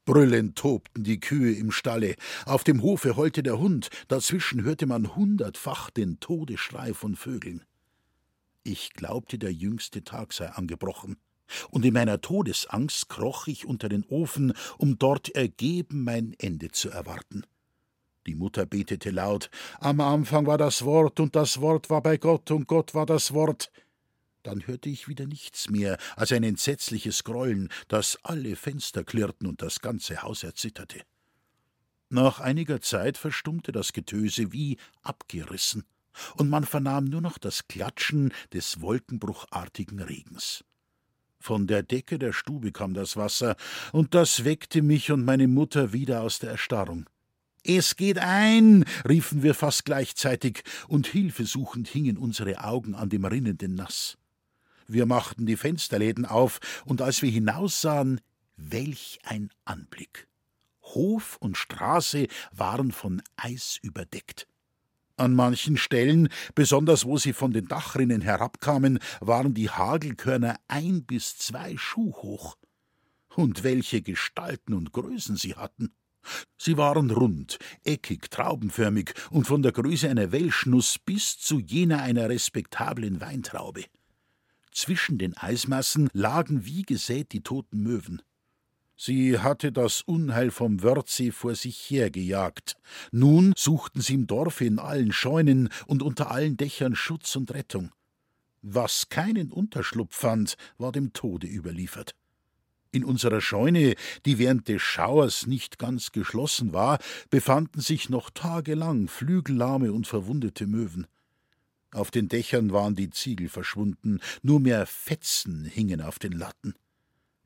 Brüllend 0.05 0.55
tobten 0.55 1.03
die 1.03 1.19
Kühe 1.19 1.57
im 1.57 1.73
Stalle, 1.73 2.15
auf 2.47 2.63
dem 2.63 2.83
Hofe 2.83 3.17
heulte 3.17 3.43
der 3.43 3.59
Hund, 3.59 3.89
dazwischen 4.07 4.63
hörte 4.63 4.87
man 4.87 5.17
hundertfach 5.17 5.91
den 5.91 6.21
Todesschrei 6.21 6.95
von 6.95 7.17
Vögeln. 7.17 7.65
Ich 8.67 8.95
glaubte, 8.95 9.39
der 9.39 9.53
jüngste 9.53 10.05
Tag 10.05 10.33
sei 10.33 10.49
angebrochen, 10.49 11.19
und 11.71 11.85
in 11.85 11.93
meiner 11.93 12.23
Todesangst 12.23 13.11
kroch 13.11 13.47
ich 13.47 13.67
unter 13.67 13.91
den 13.91 14.05
Ofen, 14.07 14.55
um 14.79 14.99
dort 14.99 15.29
ergeben 15.35 16.03
mein 16.03 16.35
Ende 16.39 16.71
zu 16.71 16.89
erwarten. 16.89 17.45
Die 18.27 18.35
Mutter 18.35 18.65
betete 18.65 19.11
laut 19.11 19.51
Am 19.81 20.01
Anfang 20.01 20.47
war 20.47 20.57
das 20.57 20.83
Wort, 20.83 21.21
und 21.21 21.37
das 21.37 21.61
Wort 21.61 21.91
war 21.91 22.03
bei 22.03 22.17
Gott, 22.17 22.51
und 22.51 22.67
Gott 22.67 22.95
war 22.95 23.05
das 23.05 23.35
Wort. 23.35 23.71
Dann 24.43 24.67
hörte 24.67 24.89
ich 24.89 25.09
wieder 25.09 25.27
nichts 25.27 25.69
mehr 25.69 25.99
als 26.17 26.33
ein 26.33 26.43
entsetzliches 26.43 27.23
Grollen, 27.23 27.69
das 27.89 28.19
alle 28.23 28.57
Fenster 28.57 29.05
klirrten 29.05 29.47
und 29.47 29.61
das 29.61 29.81
ganze 29.81 30.23
Haus 30.23 30.43
erzitterte. 30.43 31.03
Nach 32.09 32.41
einiger 32.41 32.81
Zeit 32.81 33.19
verstummte 33.19 33.73
das 33.73 33.93
Getöse 33.93 34.53
wie 34.53 34.79
abgerissen, 35.03 35.85
und 36.37 36.49
man 36.49 36.65
vernahm 36.65 37.05
nur 37.05 37.21
noch 37.21 37.39
das 37.39 37.67
Klatschen 37.69 38.33
des 38.53 38.81
wolkenbruchartigen 38.81 40.01
Regens. 40.01 40.65
Von 41.41 41.67
der 41.67 41.83
Decke 41.83 42.19
der 42.19 42.33
Stube 42.33 42.73
kam 42.73 42.95
das 42.95 43.17
Wasser, 43.17 43.57
und 43.93 44.15
das 44.15 44.45
weckte 44.45 44.81
mich 44.81 45.13
und 45.13 45.25
meine 45.25 45.47
Mutter 45.47 45.93
wieder 45.93 46.23
aus 46.23 46.39
der 46.39 46.53
Erstarrung. 46.53 47.07
Es 47.63 47.97
geht 47.97 48.19
ein, 48.19 48.85
riefen 49.09 49.43
wir 49.43 49.55
fast 49.55 49.85
gleichzeitig, 49.85 50.63
und 50.89 51.07
hilfesuchend 51.07 51.89
hingen 51.89 52.17
unsere 52.17 52.65
Augen 52.65 52.95
an 52.95 53.09
dem 53.09 53.25
rinnenden 53.25 53.75
Nass. 53.75 54.17
Wir 54.87 55.07
machten 55.07 55.47
die 55.47 55.57
Fensterläden 55.57 56.27
auf, 56.27 56.61
und 56.85 57.03
als 57.03 57.23
wir 57.23 57.31
hinaussahen, 57.31 58.21
welch 58.57 59.19
ein 59.25 59.51
Anblick. 59.65 60.29
Hof 60.83 61.37
und 61.41 61.57
Straße 61.57 62.29
waren 62.53 62.93
von 62.93 63.23
Eis 63.37 63.79
überdeckt. 63.83 64.47
An 65.17 65.35
manchen 65.35 65.77
Stellen, 65.77 66.29
besonders 66.57 67.05
wo 67.05 67.19
sie 67.19 67.33
von 67.33 67.53
den 67.53 67.69
Dachrinnen 67.69 68.21
herabkamen, 68.21 68.99
waren 69.21 69.55
die 69.55 69.71
Hagelkörner 69.71 70.57
ein 70.67 71.05
bis 71.05 71.39
zwei 71.39 71.77
Schuh 71.77 72.13
hoch. 72.15 72.57
Und 73.37 73.63
welche 73.63 74.03
Gestalten 74.03 74.75
und 74.75 74.93
Größen 74.93 75.37
sie 75.37 75.55
hatten. 75.55 75.95
Sie 76.57 76.77
waren 76.77 77.11
rund, 77.11 77.59
eckig, 77.85 78.31
traubenförmig 78.31 79.13
und 79.31 79.47
von 79.47 79.63
der 79.63 79.73
Größe 79.73 80.09
einer 80.09 80.33
Welschnuss 80.33 80.99
bis 80.99 81.39
zu 81.39 81.61
jener 81.61 82.03
einer 82.03 82.29
respektablen 82.29 83.21
Weintraube. 83.21 83.85
Zwischen 84.73 85.19
den 85.19 85.37
Eismassen 85.37 86.09
lagen 86.13 86.65
wie 86.65 86.83
gesät 86.83 87.33
die 87.33 87.43
toten 87.43 87.83
Möwen. 87.83 88.23
Sie 88.97 89.39
hatte 89.39 89.73
das 89.73 90.03
Unheil 90.03 90.51
vom 90.51 90.83
Wörthsee 90.83 91.33
vor 91.33 91.55
sich 91.55 91.91
hergejagt. 91.91 92.77
Nun 93.11 93.53
suchten 93.57 94.01
sie 94.01 94.15
im 94.15 94.27
Dorfe 94.27 94.65
in 94.65 94.79
allen 94.79 95.13
Scheunen 95.13 95.69
und 95.87 96.03
unter 96.03 96.31
allen 96.31 96.57
Dächern 96.57 96.95
Schutz 96.95 97.35
und 97.35 97.53
Rettung. 97.53 97.91
Was 98.63 99.09
keinen 99.09 99.53
Unterschlupf 99.53 100.17
fand, 100.17 100.57
war 100.79 100.93
dem 100.93 101.13
Tode 101.13 101.47
überliefert. 101.47 102.15
In 102.93 103.05
unserer 103.05 103.41
Scheune, 103.41 103.97
die 104.25 104.39
während 104.39 104.69
des 104.69 104.81
Schauers 104.81 105.49
nicht 105.49 105.79
ganz 105.81 106.13
geschlossen 106.13 106.73
war, 106.73 107.01
befanden 107.29 107.81
sich 107.81 108.09
noch 108.09 108.31
tagelang 108.31 109.09
flügellahme 109.09 109.93
und 109.93 110.07
verwundete 110.07 110.69
Möwen. 110.69 111.09
Auf 111.91 112.13
den 112.13 112.29
Dächern 112.29 112.73
waren 112.73 112.95
die 112.95 113.11
Ziegel 113.11 113.49
verschwunden, 113.49 114.21
nur 114.43 114.61
mehr 114.61 114.87
Fetzen 114.87 115.65
hingen 115.65 116.01
auf 116.01 116.21
den 116.21 116.33
Latten. 116.33 116.75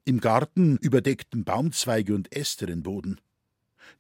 Im 0.09 0.21
Garten 0.21 0.79
überdeckten 0.79 1.45
Baumzweige 1.45 2.15
und 2.15 2.35
Äste 2.35 2.65
den 2.65 2.83
Boden. 2.83 3.21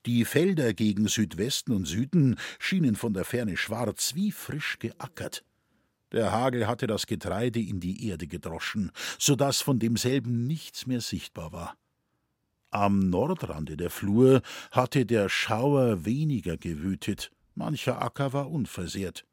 Die 0.06 0.24
Felder 0.24 0.72
gegen 0.72 1.06
Südwesten 1.06 1.72
und 1.72 1.84
Süden 1.84 2.38
schienen 2.58 2.96
von 2.96 3.12
der 3.12 3.26
Ferne 3.26 3.58
schwarz 3.58 4.14
wie 4.14 4.32
frisch 4.32 4.78
geackert. 4.78 5.44
Der 6.12 6.32
Hagel 6.32 6.66
hatte 6.66 6.86
das 6.86 7.06
Getreide 7.06 7.60
in 7.60 7.78
die 7.78 8.08
Erde 8.08 8.26
gedroschen, 8.26 8.90
so 9.18 9.36
dass 9.36 9.60
von 9.60 9.80
demselben 9.80 10.46
nichts 10.46 10.86
mehr 10.86 11.02
sichtbar 11.02 11.52
war. 11.52 11.76
Am 12.70 13.10
Nordrandi 13.10 13.76
der 13.76 13.90
Flur 13.90 14.40
hatte 14.70 15.04
der 15.04 15.28
Schauer 15.28 16.06
weniger 16.06 16.56
gewütet, 16.56 17.30
mancher 17.54 18.00
Acker 18.00 18.32
war 18.32 18.50
unversehrt. 18.50 19.26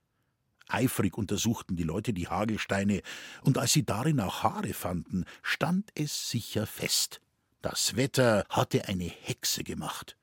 Eifrig 0.68 1.18
untersuchten 1.18 1.76
die 1.76 1.84
Leute 1.84 2.14
die 2.14 2.28
Hagelsteine, 2.28 3.02
und 3.44 3.58
als 3.58 3.74
sie 3.74 3.86
darin 3.86 4.20
auch 4.20 4.44
Haare 4.44 4.74
fanden, 4.74 5.26
stand 5.42 5.92
es 5.96 6.30
sicher 6.30 6.66
fest. 6.66 7.22
Das 7.62 7.96
Wetter 7.96 8.46
hatte 8.50 8.88
eine 8.88 9.06
Hexe 9.06 9.64
gemacht. 9.64 10.18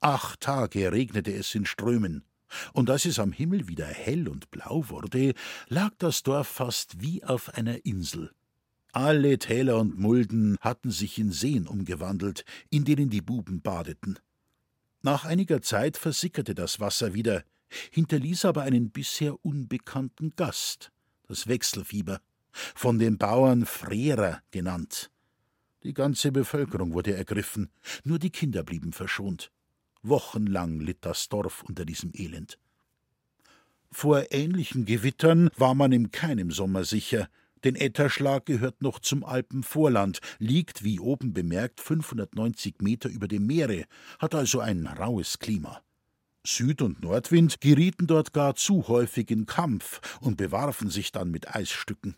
Acht 0.00 0.40
Tage 0.40 0.92
regnete 0.92 1.32
es 1.32 1.54
in 1.54 1.66
Strömen, 1.66 2.24
und 2.72 2.90
als 2.90 3.04
es 3.04 3.18
am 3.18 3.32
Himmel 3.32 3.68
wieder 3.68 3.86
hell 3.86 4.28
und 4.28 4.50
blau 4.50 4.88
wurde, 4.88 5.34
lag 5.68 5.90
das 5.98 6.22
Dorf 6.22 6.48
fast 6.48 7.00
wie 7.00 7.24
auf 7.24 7.54
einer 7.54 7.84
Insel. 7.86 8.30
Alle 8.92 9.38
Täler 9.38 9.78
und 9.78 9.98
Mulden 9.98 10.58
hatten 10.60 10.90
sich 10.90 11.18
in 11.18 11.32
Seen 11.32 11.66
umgewandelt, 11.66 12.44
in 12.68 12.84
denen 12.84 13.08
die 13.08 13.22
Buben 13.22 13.62
badeten. 13.62 14.18
Nach 15.00 15.24
einiger 15.24 15.62
Zeit 15.62 15.96
versickerte 15.96 16.54
das 16.54 16.78
Wasser 16.78 17.14
wieder, 17.14 17.42
hinterließ 17.90 18.44
aber 18.44 18.62
einen 18.62 18.90
bisher 18.90 19.44
unbekannten 19.44 20.34
Gast, 20.36 20.92
das 21.28 21.46
Wechselfieber, 21.46 22.20
von 22.52 22.98
den 22.98 23.18
Bauern 23.18 23.66
Frerer 23.66 24.42
genannt. 24.50 25.10
Die 25.82 25.94
ganze 25.94 26.30
Bevölkerung 26.30 26.92
wurde 26.92 27.14
ergriffen, 27.14 27.70
nur 28.04 28.18
die 28.18 28.30
Kinder 28.30 28.62
blieben 28.62 28.92
verschont. 28.92 29.50
Wochenlang 30.02 30.80
litt 30.80 30.98
das 31.04 31.28
Dorf 31.28 31.62
unter 31.62 31.84
diesem 31.84 32.12
Elend. 32.14 32.58
Vor 33.90 34.32
ähnlichen 34.32 34.84
Gewittern 34.84 35.50
war 35.56 35.74
man 35.74 35.92
in 35.92 36.10
keinem 36.10 36.50
Sommer 36.50 36.84
sicher, 36.84 37.28
denn 37.64 37.76
Etterschlag 37.76 38.46
gehört 38.46 38.82
noch 38.82 38.98
zum 38.98 39.24
Alpenvorland, 39.24 40.20
liegt, 40.38 40.82
wie 40.82 40.98
oben 40.98 41.32
bemerkt, 41.32 41.80
590 41.80 42.76
Meter 42.80 43.08
über 43.08 43.28
dem 43.28 43.46
Meere, 43.46 43.84
hat 44.18 44.34
also 44.34 44.60
ein 44.60 44.86
raues 44.86 45.38
Klima. 45.38 45.82
Süd- 46.44 46.82
und 46.82 47.02
Nordwind 47.02 47.60
gerieten 47.60 48.06
dort 48.06 48.32
gar 48.32 48.54
zu 48.54 48.88
häufig 48.88 49.30
in 49.30 49.46
Kampf 49.46 50.00
und 50.20 50.36
bewarfen 50.36 50.90
sich 50.90 51.12
dann 51.12 51.30
mit 51.30 51.54
Eisstücken. 51.54 52.16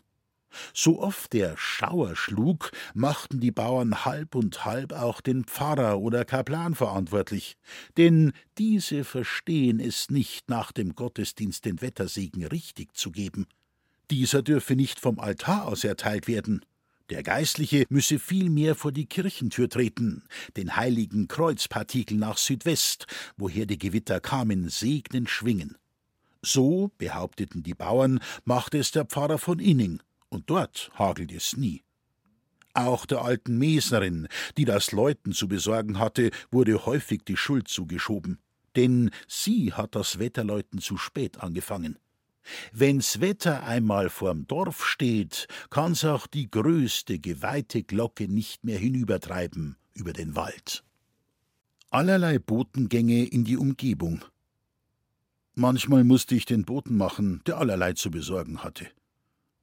So 0.73 1.01
oft 1.01 1.33
der 1.33 1.55
Schauer 1.57 2.15
schlug, 2.15 2.71
machten 2.93 3.39
die 3.39 3.51
Bauern 3.51 4.05
halb 4.05 4.35
und 4.35 4.65
halb 4.65 4.93
auch 4.93 5.21
den 5.21 5.43
Pfarrer 5.43 5.99
oder 5.99 6.25
Kaplan 6.25 6.75
verantwortlich, 6.75 7.57
denn 7.97 8.31
diese 8.57 9.03
verstehen 9.03 9.79
es 9.79 10.09
nicht, 10.09 10.49
nach 10.49 10.71
dem 10.71 10.95
Gottesdienst 10.95 11.65
den 11.65 11.81
Wettersegen 11.81 12.45
richtig 12.45 12.95
zu 12.95 13.11
geben. 13.11 13.47
Dieser 14.11 14.43
dürfe 14.43 14.75
nicht 14.75 14.99
vom 14.99 15.19
Altar 15.19 15.67
aus 15.67 15.83
erteilt 15.83 16.27
werden, 16.27 16.63
der 17.09 17.23
Geistliche 17.23 17.85
müsse 17.89 18.17
vielmehr 18.19 18.75
vor 18.75 18.91
die 18.91 19.05
Kirchentür 19.05 19.69
treten, 19.69 20.23
den 20.57 20.75
heiligen 20.75 21.27
Kreuzpartikel 21.27 22.17
nach 22.17 22.37
Südwest, 22.37 23.05
woher 23.37 23.65
die 23.65 23.77
Gewitter 23.77 24.19
kamen, 24.19 24.69
segnen 24.69 25.27
schwingen. 25.27 25.77
So, 26.41 26.91
behaupteten 26.97 27.63
die 27.63 27.73
Bauern, 27.73 28.19
machte 28.43 28.77
es 28.77 28.91
der 28.91 29.05
Pfarrer 29.05 29.37
von 29.37 29.59
Inning, 29.59 30.01
und 30.29 30.49
dort 30.49 30.91
hagelt 30.95 31.31
es 31.31 31.55
nie. 31.55 31.83
Auch 32.73 33.05
der 33.05 33.21
alten 33.21 33.57
Mesnerin, 33.57 34.27
die 34.57 34.65
das 34.65 34.91
Leuten 34.91 35.31
zu 35.31 35.47
besorgen 35.47 35.97
hatte, 35.97 36.31
wurde 36.51 36.85
häufig 36.85 37.21
die 37.23 37.37
Schuld 37.37 37.67
zugeschoben. 37.67 38.39
Denn 38.75 39.11
sie 39.27 39.71
hat 39.71 39.95
das 39.95 40.19
Wetterläuten 40.19 40.81
zu 40.81 40.97
spät 40.97 41.39
angefangen. 41.39 41.97
Wenn's 42.71 43.21
Wetter 43.21 43.63
einmal 43.63 44.09
vorm 44.09 44.47
Dorf 44.47 44.85
steht, 44.85 45.47
kann's 45.69 46.03
auch 46.05 46.27
die 46.27 46.49
größte 46.49 47.19
geweihte 47.19 47.83
Glocke 47.83 48.27
nicht 48.27 48.63
mehr 48.63 48.77
hinübertreiben 48.77 49.77
über 49.93 50.13
den 50.13 50.35
Wald. 50.35 50.83
Allerlei 51.89 52.39
Botengänge 52.39 53.25
in 53.25 53.45
die 53.45 53.57
Umgebung. 53.57 54.25
Manchmal 55.53 56.03
musste 56.03 56.35
ich 56.35 56.45
den 56.45 56.65
Boten 56.65 56.97
machen, 56.97 57.41
der 57.47 57.57
allerlei 57.57 57.93
zu 57.93 58.11
besorgen 58.11 58.63
hatte. 58.63 58.87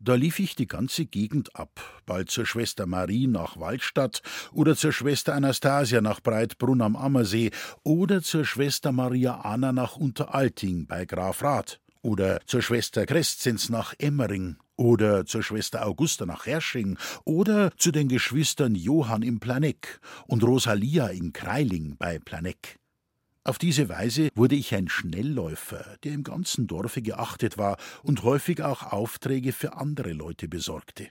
Da 0.05 0.15
lief 0.15 0.41
ich 0.41 0.57
die 0.57 0.67
ganze 0.67 1.05
Gegend 1.05 1.55
ab, 1.55 2.03
bald 2.07 2.31
zur 2.31 2.47
Schwester 2.47 2.87
Marie 2.87 3.29
nach 3.29 3.61
Waldstadt 3.61 4.23
oder 4.51 4.75
zur 4.75 4.93
Schwester 4.93 5.35
Anastasia 5.35 6.01
nach 6.01 6.21
Breitbrunn 6.21 6.81
am 6.81 6.97
Ammersee 6.97 7.51
oder 7.85 8.21
zur 8.21 8.45
Schwester 8.45 8.91
Maria 8.91 9.43
Anna 9.43 9.71
nach 9.71 9.95
Unteralting 9.95 10.87
bei 10.87 11.05
Graf 11.05 11.43
Rath 11.45 11.82
oder 12.03 12.41
zur 12.47 12.63
Schwester 12.63 13.07
Creszenz 13.07 13.69
nach 13.69 13.95
Emmering 13.99 14.57
oder 14.77 15.25
zur 15.25 15.43
Schwester 15.43 15.87
Augusta 15.87 16.27
nach 16.27 16.47
Hersching 16.47 16.99
oder 17.25 17.71
zu 17.77 17.93
den 17.93 18.09
Geschwistern 18.09 18.75
Johann 18.75 19.23
im 19.23 19.41
Planeck 19.41 20.01
und 20.27 20.43
Rosalia 20.43 21.07
in 21.09 21.33
Kreiling 21.33 21.97
bei 21.97 22.19
Planeck. 22.19 22.77
Auf 23.45 23.59
diese 23.59 23.89
Weise 23.89 24.29
wurde 24.35 24.55
ich 24.55 24.75
ein 24.75 24.89
Schnellläufer, 24.89 25.97
der 26.05 26.13
im 26.13 26.23
ganzen 26.23 26.69
Dorfe 26.69 27.03
geachtet 27.03 27.59
war 27.59 27.77
und 28.03 28.23
häufig 28.23 28.63
auch 28.63 28.93
Aufträge 28.93 29.53
für 29.53 29.77
andere 29.77 30.13
Leute 30.13 30.47
besorgte. 30.47 31.09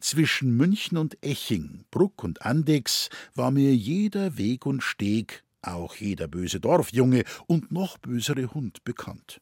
Zwischen 0.00 0.56
München 0.56 0.96
und 0.96 1.22
Eching, 1.22 1.84
Bruck 1.90 2.24
und 2.24 2.42
Andex 2.42 3.10
war 3.34 3.50
mir 3.50 3.74
jeder 3.74 4.38
Weg 4.38 4.64
und 4.64 4.82
Steg, 4.82 5.44
auch 5.60 5.96
jeder 5.96 6.28
böse 6.28 6.60
Dorfjunge 6.60 7.24
und 7.46 7.72
noch 7.72 7.98
bösere 7.98 8.54
Hund 8.54 8.84
bekannt. 8.84 9.40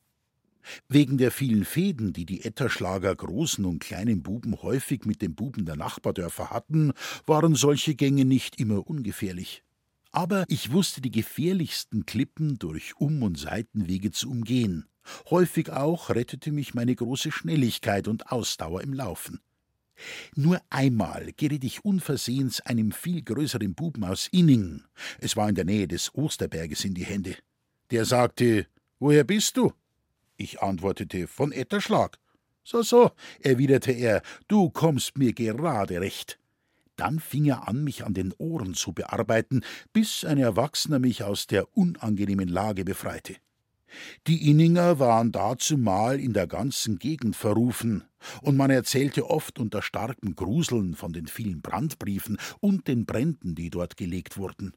Wegen 0.89 1.19
der 1.19 1.31
vielen 1.31 1.65
Fäden, 1.65 2.13
die 2.13 2.27
die 2.27 2.45
Etterschlager 2.45 3.15
großen 3.15 3.65
und 3.65 3.81
kleinen 3.81 4.23
Buben 4.23 4.63
häufig 4.63 5.05
mit 5.05 5.23
den 5.23 5.35
Buben 5.35 5.65
der 5.65 5.77
Nachbardörfer 5.77 6.51
hatten, 6.51 6.93
waren 7.27 7.55
solche 7.55 7.95
Gänge 7.95 8.25
nicht 8.25 8.61
immer 8.61 8.87
ungefährlich 8.87 9.63
aber 10.17 10.47
ich 10.49 10.73
wusste 10.73 11.03
die 11.03 11.11
gefährlichsten 11.11 12.07
Klippen 12.07 12.59
durch 12.59 12.99
Um- 12.99 13.23
und 13.23 13.39
Seitenwege 13.39 14.13
zu 14.13 14.31
umgehen. 14.31 14.87
Häufig 15.29 15.71
auch 15.71 16.09
rettete 16.09 16.53
mich 16.53 16.73
meine 16.73 16.97
große 16.97 17.31
Schnelligkeit 17.31 18.09
und 18.09 18.33
Ausdauer 18.33 18.81
im 18.81 18.95
Laufen. 18.95 19.41
Nur 20.35 20.63
einmal 20.71 21.33
geriet 21.37 21.65
ich 21.65 21.85
unversehens 21.85 22.63
einem 22.63 22.93
viel 22.93 23.21
größeren 23.21 23.75
Buben 23.75 24.05
aus 24.05 24.29
Inning, 24.33 24.85
es 25.21 25.37
war 25.37 25.51
in 25.51 25.55
der 25.55 25.67
Nähe 25.67 25.87
des 25.87 26.15
Osterberges, 26.15 26.87
in 26.87 26.95
die 26.95 27.05
Hände. 27.05 27.37
Der 27.91 28.07
sagte, 28.07 28.67
Woher 28.99 29.25
bist 29.25 29.59
du? 29.59 29.75
Ich 30.37 30.61
antwortete, 30.61 31.27
von 31.27 31.53
Etterschlag. 31.53 32.19
So, 32.65 32.83
so, 32.83 33.13
erwiderte 33.41 33.93
er, 33.93 34.23
du 34.49 34.71
kommst 34.71 35.17
mir 35.17 35.33
gerade 35.33 36.01
recht. 36.01 36.39
Dann 36.97 37.21
fing 37.21 37.45
er 37.45 37.69
an, 37.69 37.85
mich 37.85 38.05
an 38.05 38.15
den 38.15 38.33
Ohren 38.39 38.75
zu 38.75 38.93
bearbeiten, 38.93 39.63
bis 39.93 40.25
ein 40.25 40.39
Erwachsener 40.39 40.99
mich 40.99 41.23
aus 41.23 41.47
der 41.47 41.77
unangenehmen 41.77 42.49
Lage 42.49 42.85
befreite. 42.85 43.37
Die 44.27 44.51
Inninger 44.51 44.99
waren 44.99 45.33
dazumal 45.33 46.19
in 46.19 46.33
der 46.33 46.47
ganzen 46.47 46.99
Gegend 46.99 47.37
verrufen, 47.37 48.05
und 48.43 48.57
man 48.57 48.71
erzählte 48.71 49.31
oft 49.31 49.59
unter 49.59 49.83
starkem 49.83 50.35
Gruseln 50.35 50.95
von 50.95 51.13
den 51.13 51.29
vielen 51.29 51.61
Brandbriefen 51.63 52.39
und 52.61 52.89
den 52.89 53.07
Bränden, 53.07 53.55
die 53.55 53.71
dort 53.71 53.97
gelegt 53.97 54.37
wurden. 54.37 54.73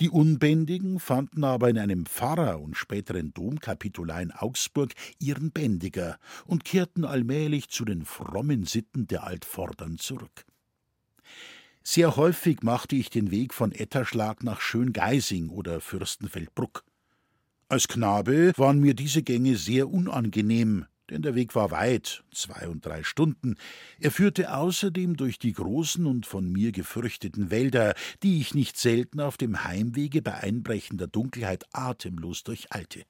Die 0.00 0.08
Unbändigen 0.08 0.98
fanden 0.98 1.44
aber 1.44 1.68
in 1.68 1.78
einem 1.78 2.06
Pfarrer 2.06 2.58
und 2.58 2.74
späteren 2.74 3.34
Domkapitular 3.34 4.22
in 4.22 4.32
Augsburg 4.32 4.94
ihren 5.18 5.50
Bändiger 5.50 6.18
und 6.46 6.64
kehrten 6.64 7.04
allmählich 7.04 7.68
zu 7.68 7.84
den 7.84 8.06
frommen 8.06 8.64
Sitten 8.64 9.06
der 9.06 9.24
Altvordern 9.24 9.98
zurück. 9.98 10.46
Sehr 11.82 12.16
häufig 12.16 12.62
machte 12.62 12.96
ich 12.96 13.10
den 13.10 13.30
Weg 13.30 13.52
von 13.52 13.72
Etterschlag 13.72 14.42
nach 14.42 14.62
Schöngeising 14.62 15.50
oder 15.50 15.82
Fürstenfeldbruck. 15.82 16.82
Als 17.68 17.86
Knabe 17.86 18.52
waren 18.56 18.80
mir 18.80 18.94
diese 18.94 19.22
Gänge 19.22 19.56
sehr 19.56 19.90
unangenehm, 19.90 20.86
denn 21.10 21.22
der 21.22 21.34
Weg 21.34 21.54
war 21.54 21.70
weit, 21.70 22.24
zwei 22.32 22.68
und 22.68 22.86
drei 22.86 23.02
Stunden. 23.02 23.56
Er 23.98 24.10
führte 24.10 24.54
außerdem 24.54 25.16
durch 25.16 25.38
die 25.38 25.52
großen 25.52 26.06
und 26.06 26.26
von 26.26 26.50
mir 26.50 26.72
gefürchteten 26.72 27.50
Wälder, 27.50 27.94
die 28.22 28.40
ich 28.40 28.54
nicht 28.54 28.78
selten 28.78 29.20
auf 29.20 29.36
dem 29.36 29.64
Heimwege 29.64 30.22
bei 30.22 30.34
einbrechender 30.34 31.06
Dunkelheit 31.06 31.64
atemlos 31.72 32.44
durcheilte. 32.44 33.04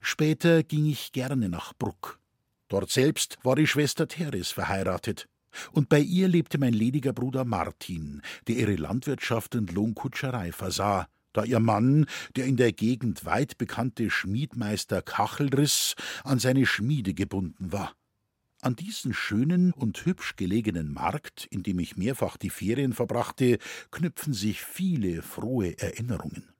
Später 0.00 0.62
ging 0.62 0.86
ich 0.86 1.12
gerne 1.12 1.48
nach 1.48 1.74
Bruck. 1.74 2.20
Dort 2.68 2.90
selbst 2.90 3.38
war 3.42 3.56
die 3.56 3.66
Schwester 3.66 4.06
Theres 4.06 4.50
verheiratet. 4.52 5.28
Und 5.72 5.88
bei 5.88 5.98
ihr 5.98 6.28
lebte 6.28 6.58
mein 6.58 6.72
lediger 6.72 7.12
Bruder 7.12 7.44
Martin, 7.44 8.22
der 8.46 8.56
ihre 8.56 8.76
Landwirtschaft 8.76 9.56
und 9.56 9.72
Lohnkutscherei 9.72 10.52
versah, 10.52 11.08
da 11.32 11.44
ihr 11.44 11.60
Mann, 11.60 12.06
der 12.36 12.46
in 12.46 12.56
der 12.56 12.72
Gegend 12.72 13.24
weit 13.24 13.58
bekannte 13.58 14.10
Schmiedmeister 14.10 15.02
Kachelriss, 15.02 15.94
an 16.24 16.38
seine 16.38 16.66
Schmiede 16.66 17.14
gebunden 17.14 17.72
war. 17.72 17.94
An 18.62 18.76
diesen 18.76 19.14
schönen 19.14 19.72
und 19.72 20.04
hübsch 20.04 20.36
gelegenen 20.36 20.92
Markt, 20.92 21.46
in 21.46 21.62
dem 21.62 21.78
ich 21.78 21.96
mehrfach 21.96 22.36
die 22.36 22.50
Ferien 22.50 22.92
verbrachte, 22.92 23.58
knüpfen 23.90 24.34
sich 24.34 24.60
viele 24.60 25.22
frohe 25.22 25.78
Erinnerungen. 25.78 26.52